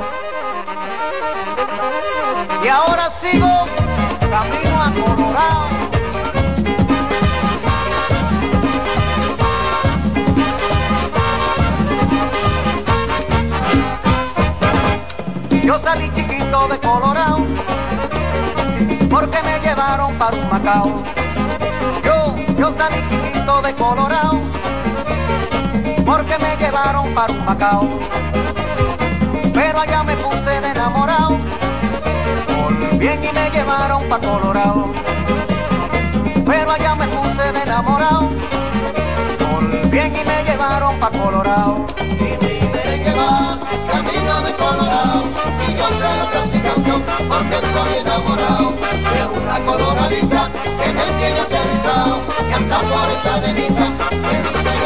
y 2.63 2.67
ahora 2.67 3.09
sigo 3.21 3.47
camino 4.29 4.81
a 4.81 4.91
Colorado. 5.05 5.61
Yo 15.63 15.79
salí 15.79 16.11
chiquito 16.13 16.67
de 16.67 16.77
Colorado 16.79 17.30
porque 19.11 19.43
me 19.43 19.59
llevaron 19.59 20.17
para 20.17 20.37
un 20.37 20.49
Macao. 20.49 21.03
Yo, 22.03 22.35
yo 22.57 22.71
salí 22.71 23.03
chiquito 23.09 23.61
de 23.61 23.73
Colorado 23.73 24.41
porque 26.05 26.37
me 26.37 26.55
llevaron 26.55 27.13
para 27.13 27.33
un 27.33 27.45
Macao. 27.45 27.89
Pero 29.53 29.79
allá 29.81 30.03
me 30.03 30.15
puse 30.15 30.61
de 30.61 30.69
enamorado, 30.69 31.37
bien 32.97 33.21
y 33.21 33.31
me 33.33 33.49
llevaron 33.49 34.01
para 34.07 34.27
Colorado. 34.27 34.93
Pero 36.45 36.71
allá 36.71 36.95
me 36.95 37.07
puse 37.07 37.51
de 37.51 37.61
enamorado, 37.61 38.29
bien 39.89 40.15
y 40.15 40.23
me 40.25 40.43
llevaron 40.45 40.97
para 40.99 41.19
Colorado. 41.19 41.85
Camino 43.91 44.41
de 44.41 44.53
Colorado 44.53 45.23
y 45.67 45.73
yo 45.75 45.87
se 45.89 46.07
lo 46.17 46.23
estoy 46.23 46.61
porque 47.27 47.55
estoy 47.55 47.97
enamorado 47.99 49.00
una 49.51 49.65
coloradita 49.65 50.49
que 50.53 50.93
me 50.93 51.03
tiene 51.19 51.39
aterrizado 51.41 52.21
anda 52.55 52.79
por 52.79 53.09
esa 53.11 53.41
que 53.41 53.53
dice 53.53 53.85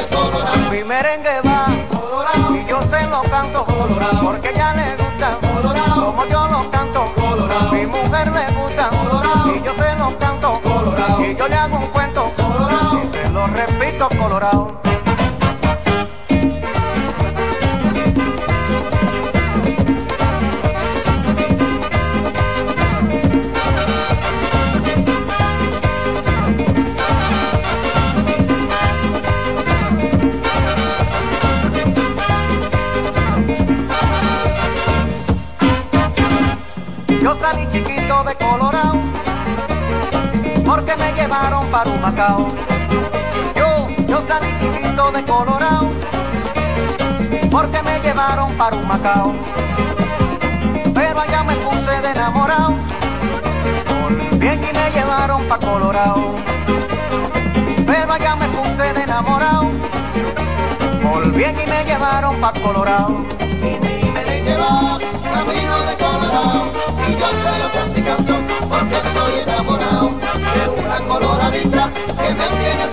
Colorado. 0.09 0.71
Mi 0.71 0.83
merengue 0.83 1.41
va 1.41 1.67
Colorado 1.87 2.55
y 2.55 2.65
yo 2.65 2.81
se 2.89 3.01
lo 3.07 3.21
canto 3.29 3.65
Colorado 3.65 4.21
porque 4.23 4.49
ella 4.49 4.73
le 4.73 5.03
gusta 5.03 5.37
Colorado 5.41 6.05
como 6.05 6.25
yo 6.25 6.47
lo 6.47 6.71
canto. 6.71 7.13
Colorado 7.15 7.71
Mi 7.73 7.85
mujer 7.85 8.31
le 8.31 8.53
gusta 8.53 8.89
Colorado 8.89 9.55
y 9.55 9.61
yo 9.61 9.73
se 9.75 9.95
lo 9.99 10.17
canto 10.17 10.61
Colorado 10.63 11.25
y 11.25 11.35
yo 11.35 11.47
le 11.47 11.55
hago 11.55 11.77
un 11.77 11.87
cuento 11.87 12.31
Colorado 12.35 13.01
y 13.03 13.07
se 13.07 13.29
lo 13.29 13.47
repito 13.47 14.09
Colorado. 14.17 14.84
Para 41.75 41.89
un 41.89 42.01
Macao. 42.01 42.47
Yo, 43.53 43.89
yo 44.07 44.21
salí 44.25 44.47
chiquito 44.61 45.11
de 45.11 45.23
Colorado 45.25 45.89
porque 47.51 47.81
me 47.83 47.99
llevaron 47.99 48.49
para 48.53 48.77
un 48.77 48.87
Macao. 48.87 49.33
Pero 50.93 51.19
allá 51.19 51.43
me 51.43 51.55
puse 51.55 52.01
de 52.01 52.11
enamorado, 52.11 52.75
bien 54.39 54.61
y 54.63 54.73
me 54.73 54.89
llevaron 54.91 55.43
para 55.49 55.65
Colorado. 55.67 56.35
Pero 57.85 58.13
allá 58.13 58.35
me 58.37 58.47
puse 58.47 58.93
de 58.93 59.01
enamorado, 59.03 59.69
bien 61.33 61.55
y 61.61 61.69
me 61.69 61.83
llevaron 61.83 62.35
para 62.39 62.61
Colorado. 62.61 63.25
Y 63.41 63.79
mi 63.83 64.11
merengue 64.11 64.55
va 64.55 64.97
camino 65.33 65.77
de 65.89 65.95
Colorado 65.97 66.71
y 67.05 67.11
yo 67.19 67.27
se 67.41 67.51
lo 67.59 67.67
estoy 67.67 68.45
porque 68.69 68.95
estoy 68.95 69.24
coloradita 71.19 71.89
que 71.93 72.33
me 72.33 72.47
tiene 72.59 72.85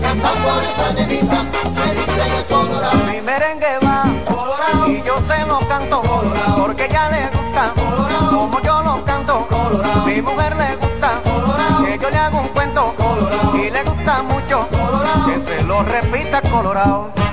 y 0.00 0.04
anda 0.04 0.30
por 0.30 0.62
esa 0.62 0.92
nenita 0.92 1.42
me 1.74 1.94
dicen 1.94 2.32
el 2.38 2.44
Colorado. 2.44 2.96
Mi 3.10 3.20
merengue 3.20 3.78
va 3.84 4.04
Colorado 4.24 4.88
y 4.88 5.02
yo 5.02 5.16
se 5.26 5.46
lo 5.46 5.58
canto 5.68 6.02
Colorado 6.02 6.56
porque 6.56 6.88
ya 6.88 7.08
le 7.08 7.28
gusta 7.36 7.72
Colorado 7.74 8.30
como 8.30 8.60
yo 8.60 8.82
lo 8.82 9.04
canto. 9.04 9.46
Colorado 9.48 10.06
Mi 10.06 10.22
mujer 10.22 10.56
le 10.56 10.76
gusta 10.76 11.20
Colorado 11.24 11.84
que 11.84 11.98
yo 11.98 12.10
le 12.10 12.16
hago 12.16 12.38
un 12.40 12.48
cuento 12.48 12.94
Colorado 12.96 13.56
y 13.56 13.70
le 13.70 13.82
gusta 13.82 14.22
mucho 14.22 14.68
Colorado 14.68 15.26
que 15.26 15.40
se 15.40 15.62
lo 15.64 15.82
repita 15.82 16.40
Colorado. 16.42 17.25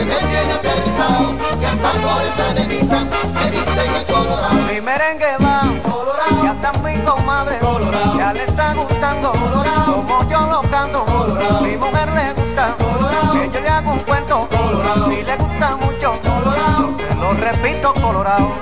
Que 0.00 0.06
me 0.06 0.14
tiene 0.14 0.52
aterrizado 0.54 1.34
y 1.60 1.64
hasta 1.64 1.90
por 1.92 2.22
esa 2.22 2.54
nenita 2.54 3.00
me 3.34 3.50
dicen 3.50 3.94
el 3.96 4.06
Colorado. 4.06 4.54
Mi 4.72 4.80
merengue 4.80 5.36
va 5.44 5.60
Colorado. 5.82 6.44
y 6.44 6.46
hasta 6.46 6.72
mi 6.72 6.96
comadre 7.02 7.58
Colorado. 7.58 8.18
ya 8.18 8.32
le 8.32 8.44
está 8.44 8.72
gustando 8.72 9.32
Colorado. 9.32 9.94
como 9.96 10.30
yo 10.30 10.40
lo 10.46 10.62
canto. 10.70 11.04
Colorado. 11.04 11.60
Mi 11.60 11.76
mujer 11.76 12.08
le 12.14 12.32
gusta 12.32 12.76
Colorado. 12.78 13.32
que 13.32 13.50
yo 13.52 13.60
le 13.60 13.68
hago 13.68 13.92
un 13.92 13.98
cuento 14.00 14.48
Colorado. 14.48 15.12
y 15.12 15.22
le 15.22 15.36
gusta 15.36 15.76
mucho. 15.76 16.18
Colorado. 16.22 16.96
Se 16.98 17.14
lo 17.16 17.32
repito 17.34 17.94
Colorado. 17.94 18.52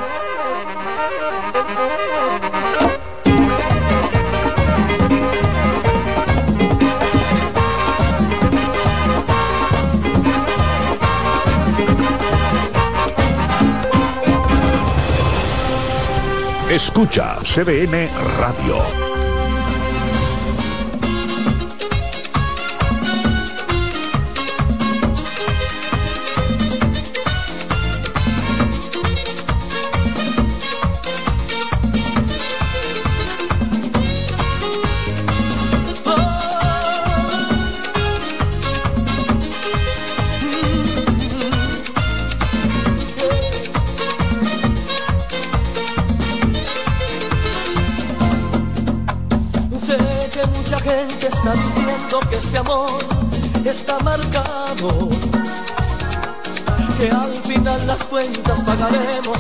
Escucha 16.98 17.38
CBN 17.44 18.08
Radio. 18.40 19.07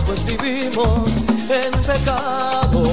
Pues 0.06 0.24
vivimos 0.24 1.10
en 1.48 1.72
pecado. 1.82 2.92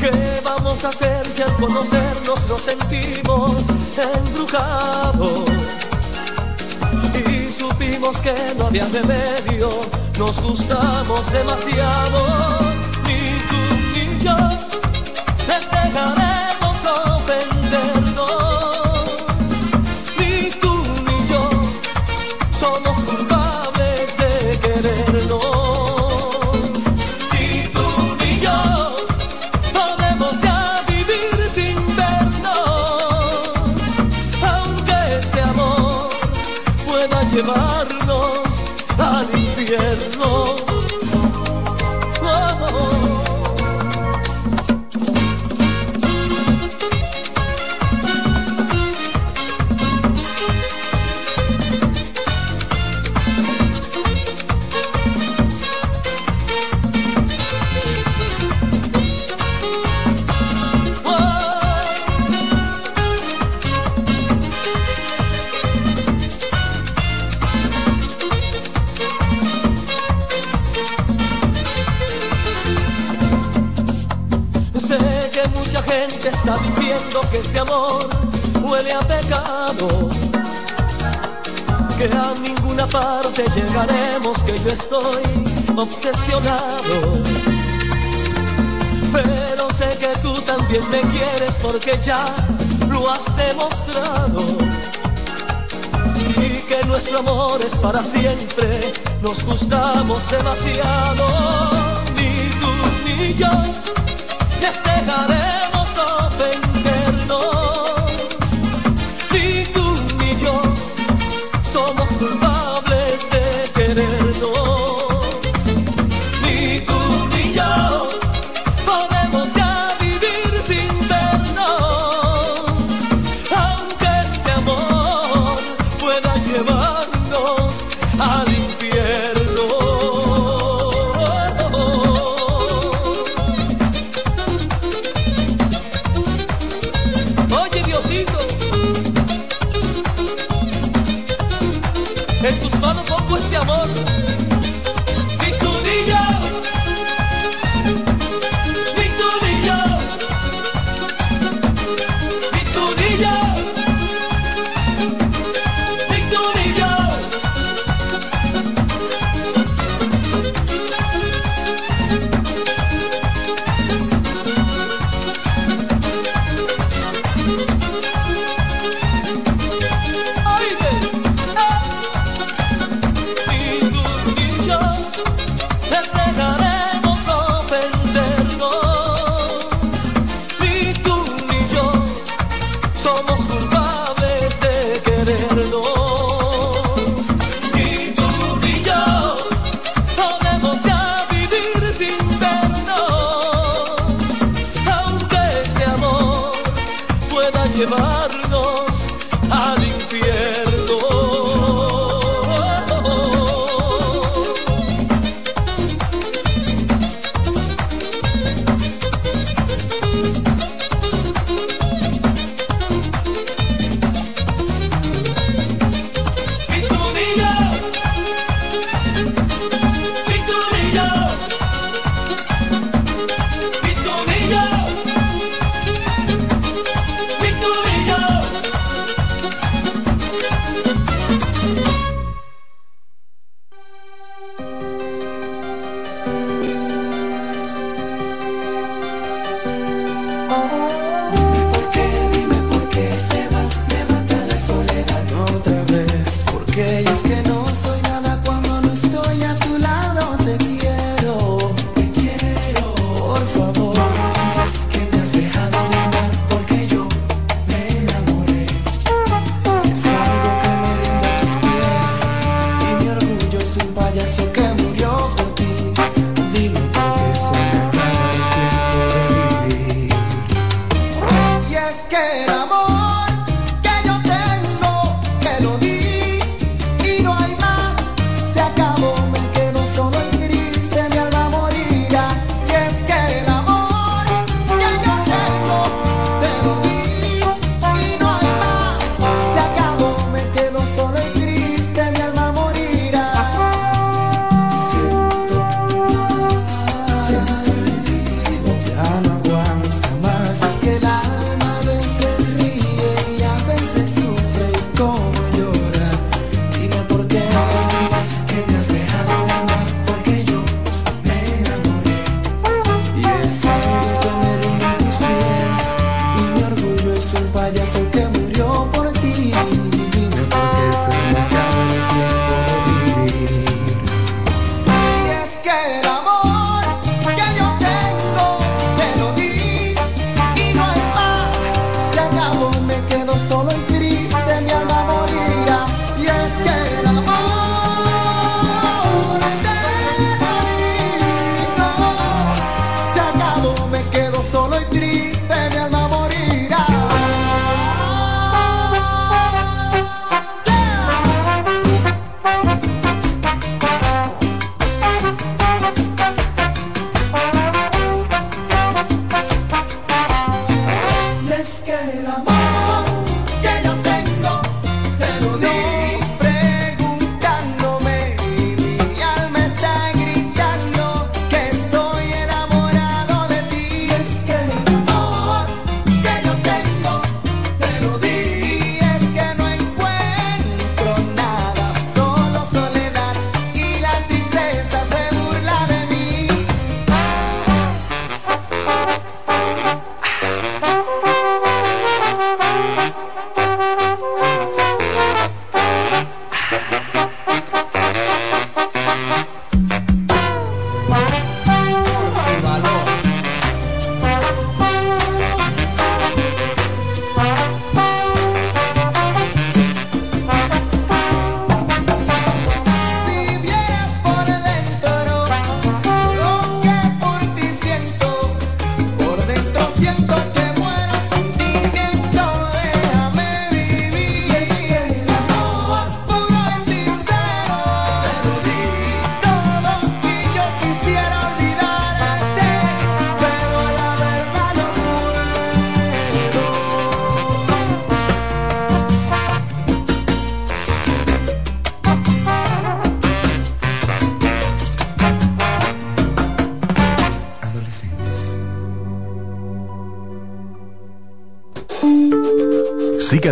¿Qué 0.00 0.40
vamos 0.44 0.84
a 0.84 0.88
hacer 0.88 1.26
si 1.26 1.42
al 1.42 1.52
conocernos 1.54 2.48
nos 2.48 2.62
sentimos 2.62 3.54
embrujados? 4.14 5.50
Y 7.14 7.50
supimos 7.50 8.18
que 8.18 8.34
no 8.58 8.66
había 8.66 8.86
remedio, 8.88 9.70
nos 10.18 10.40
gustamos 10.42 11.32
demasiado, 11.32 12.58
ni 13.04 13.38
tú 13.48 13.60
ni 13.94 14.24
yo 14.24 14.65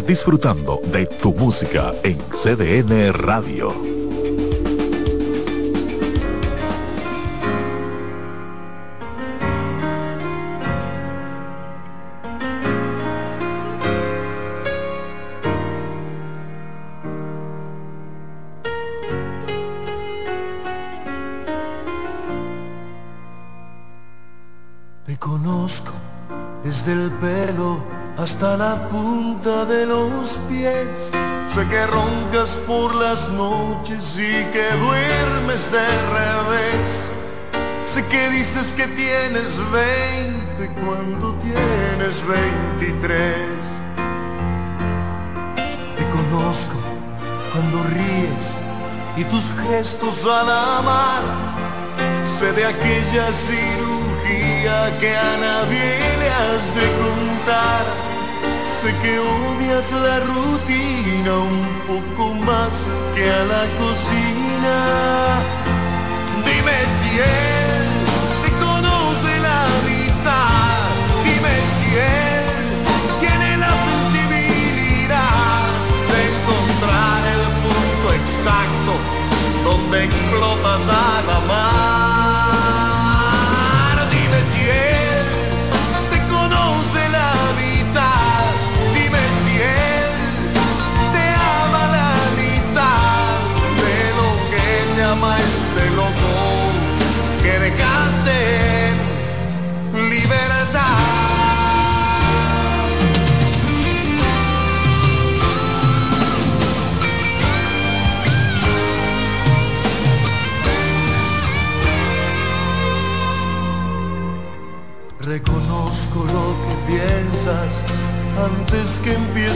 disfrutando 0.07 0.81
de 0.93 1.07
tu 1.07 1.33
música 1.33 1.93
en 2.03 2.19
CDN 2.31 3.13
Radio. 3.13 3.94
Al 50.23 50.49
amar. 50.49 51.23
Sé 52.39 52.53
de 52.53 52.65
aquella 52.65 53.33
cirugía 53.33 54.99
que 55.01 55.11
a 55.17 55.37
nadie 55.37 55.99
le 56.21 56.29
has 56.31 56.67
de 56.79 56.87
contar. 57.03 57.85
Sé 58.69 58.95
que 59.03 59.19
odias 59.19 59.91
la 59.91 60.21
rutina 60.21 61.33
un 61.35 61.67
poco 61.89 62.33
más 62.35 62.75
que 63.15 63.25
a 63.29 63.45
la 63.45 63.65
cocina. 63.83 64.77
Dime 66.47 66.79
si 66.97 67.11
él 67.19 67.87
te 68.43 68.51
conoce 68.65 69.33
la 69.41 69.63
mitad. 69.89 70.79
Dime 71.25 71.55
si 71.75 71.89
él 71.97 72.47
tiene 73.21 73.57
la 73.59 73.73
sensibilidad 73.89 75.67
de 76.11 76.19
encontrar 76.33 77.21
el 77.35 77.45
punto 77.65 78.07
exacto 78.15 78.74
explota 80.03 80.77
a 80.77 81.35
alma. 81.35 82.04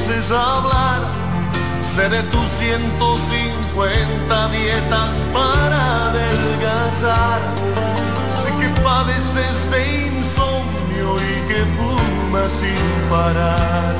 A 0.08 0.56
hablar. 0.56 1.04
Sé 1.82 2.08
de 2.08 2.22
tus 2.24 2.48
150 2.48 4.48
dietas 4.48 5.14
para 5.34 6.08
adelgazar. 6.08 7.42
Sé 8.30 8.48
que 8.58 8.68
padeces 8.80 9.70
de 9.70 10.06
insomnio 10.06 11.14
y 11.16 11.42
que 11.48 11.62
fumas 11.76 12.50
sin 12.52 12.80
parar. 13.10 13.94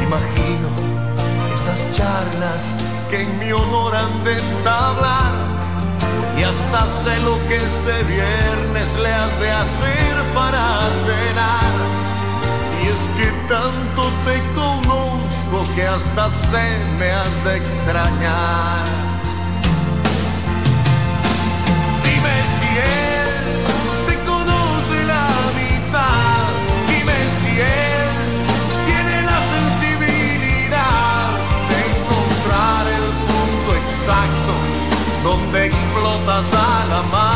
Imagino 0.00 0.68
estas 1.52 1.90
charlas 1.92 2.76
que 3.10 3.22
en 3.22 3.36
mi 3.40 3.50
honor 3.50 3.96
han 3.96 4.22
de 4.22 4.38
entablar 4.38 5.32
y 6.38 6.44
hasta 6.44 6.88
sé 7.02 7.18
lo 7.20 7.36
que 7.48 7.56
este 7.56 8.04
viernes 8.04 8.94
le 9.02 9.12
has 9.12 9.40
de 9.40 9.50
hacer 9.50 10.22
para 10.34 10.88
cenar. 11.04 12.05
Es 12.96 13.08
que 13.18 13.30
tanto 13.46 14.10
te 14.24 14.36
conozco 14.54 15.74
que 15.74 15.86
hasta 15.86 16.30
sé 16.30 16.66
me 16.98 17.10
has 17.10 17.44
de 17.44 17.56
extrañar. 17.58 18.84
Dime 22.04 22.36
si 22.56 22.68
él 22.96 23.44
te 24.06 24.14
conoce 24.24 24.96
la 25.12 25.28
mitad. 25.60 26.48
Dime 26.88 27.18
si 27.38 27.52
él 27.60 28.16
tiene 28.86 29.16
la 29.30 29.38
sensibilidad 29.54 31.36
de 31.68 31.78
encontrar 31.92 32.82
el 32.98 33.06
punto 33.28 33.70
exacto 33.84 34.52
donde 35.22 35.66
explotas 35.66 36.46
al 36.54 36.92
amar. 37.04 37.35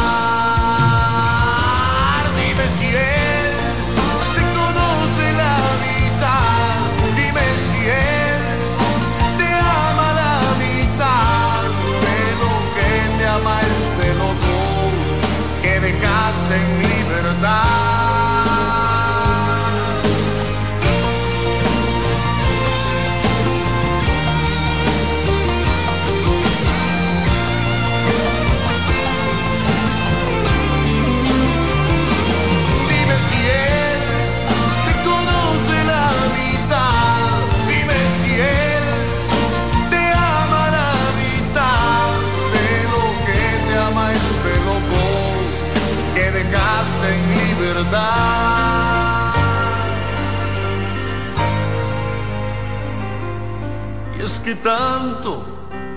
Que 54.51 54.57
tanto 54.57 55.45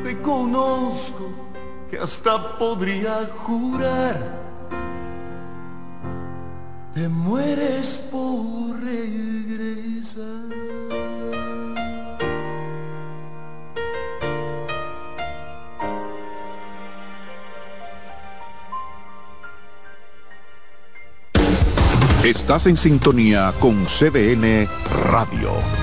te 0.03 0.21
conozco 0.21 1.31
que 1.89 1.97
hasta 1.97 2.55
podría 2.59 3.27
jurar 3.47 4.19
te 6.93 7.09
mueres 7.09 7.99
por 8.11 8.79
regresar. 8.79 10.43
Estás 22.23 22.67
en 22.67 22.77
sintonía 22.77 23.51
con 23.59 23.85
CDN 23.85 24.69
Radio. 25.09 25.82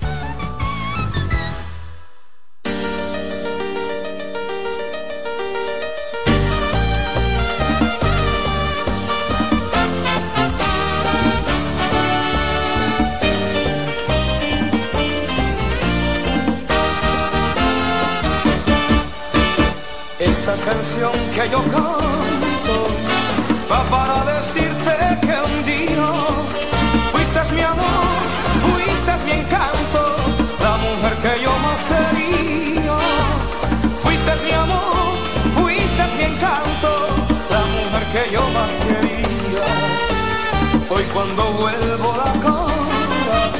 Hoy 40.93 41.05
cuando 41.13 41.43
vuelvo 41.53 42.13
la 42.17 42.33
cola, 42.43 43.51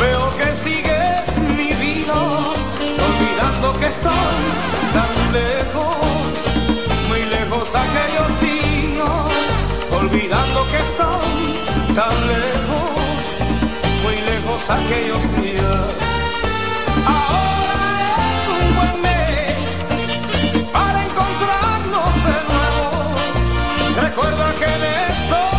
veo 0.00 0.30
que 0.36 0.50
sigues 0.50 1.38
mi 1.56 1.72
vida, 1.74 2.12
olvidando 3.08 3.72
que 3.78 3.86
estoy 3.86 4.42
tan 4.92 5.32
lejos, 5.32 6.48
muy 7.08 7.22
lejos 7.26 7.72
aquellos 7.72 8.40
días, 8.40 9.32
olvidando 9.92 10.66
que 10.72 10.78
estoy 10.78 11.94
tan 11.94 12.16
lejos, 12.26 13.20
muy 14.02 14.16
lejos 14.20 14.70
aquellos 14.70 15.22
días. 15.40 15.86
Ahora 17.06 17.80
es 18.26 18.42
un 18.58 18.74
buen 18.74 19.02
mes 19.02 19.86
para 20.72 21.04
encontrarnos 21.04 22.12
de 22.28 22.38
nuevo. 22.50 24.02
Recuerda 24.02 24.52
que 24.58 24.64
en 24.64 24.82
esto 25.12 25.49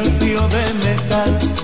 mi 0.00 0.04
galfio 0.04 0.48
de 0.48 0.74
metal. 0.74 1.57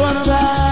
gonna 0.00 0.30
ride. 0.30 0.69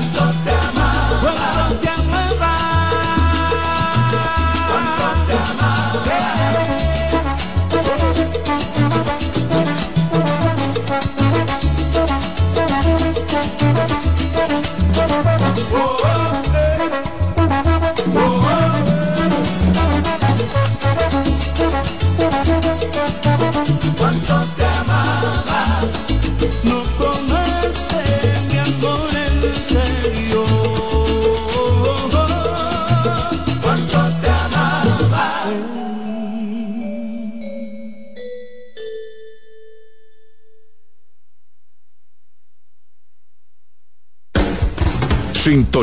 Santo 0.00 0.39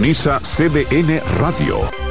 Sintoniza 0.08 0.40
CDN 0.42 1.22
Radio. 1.38 2.07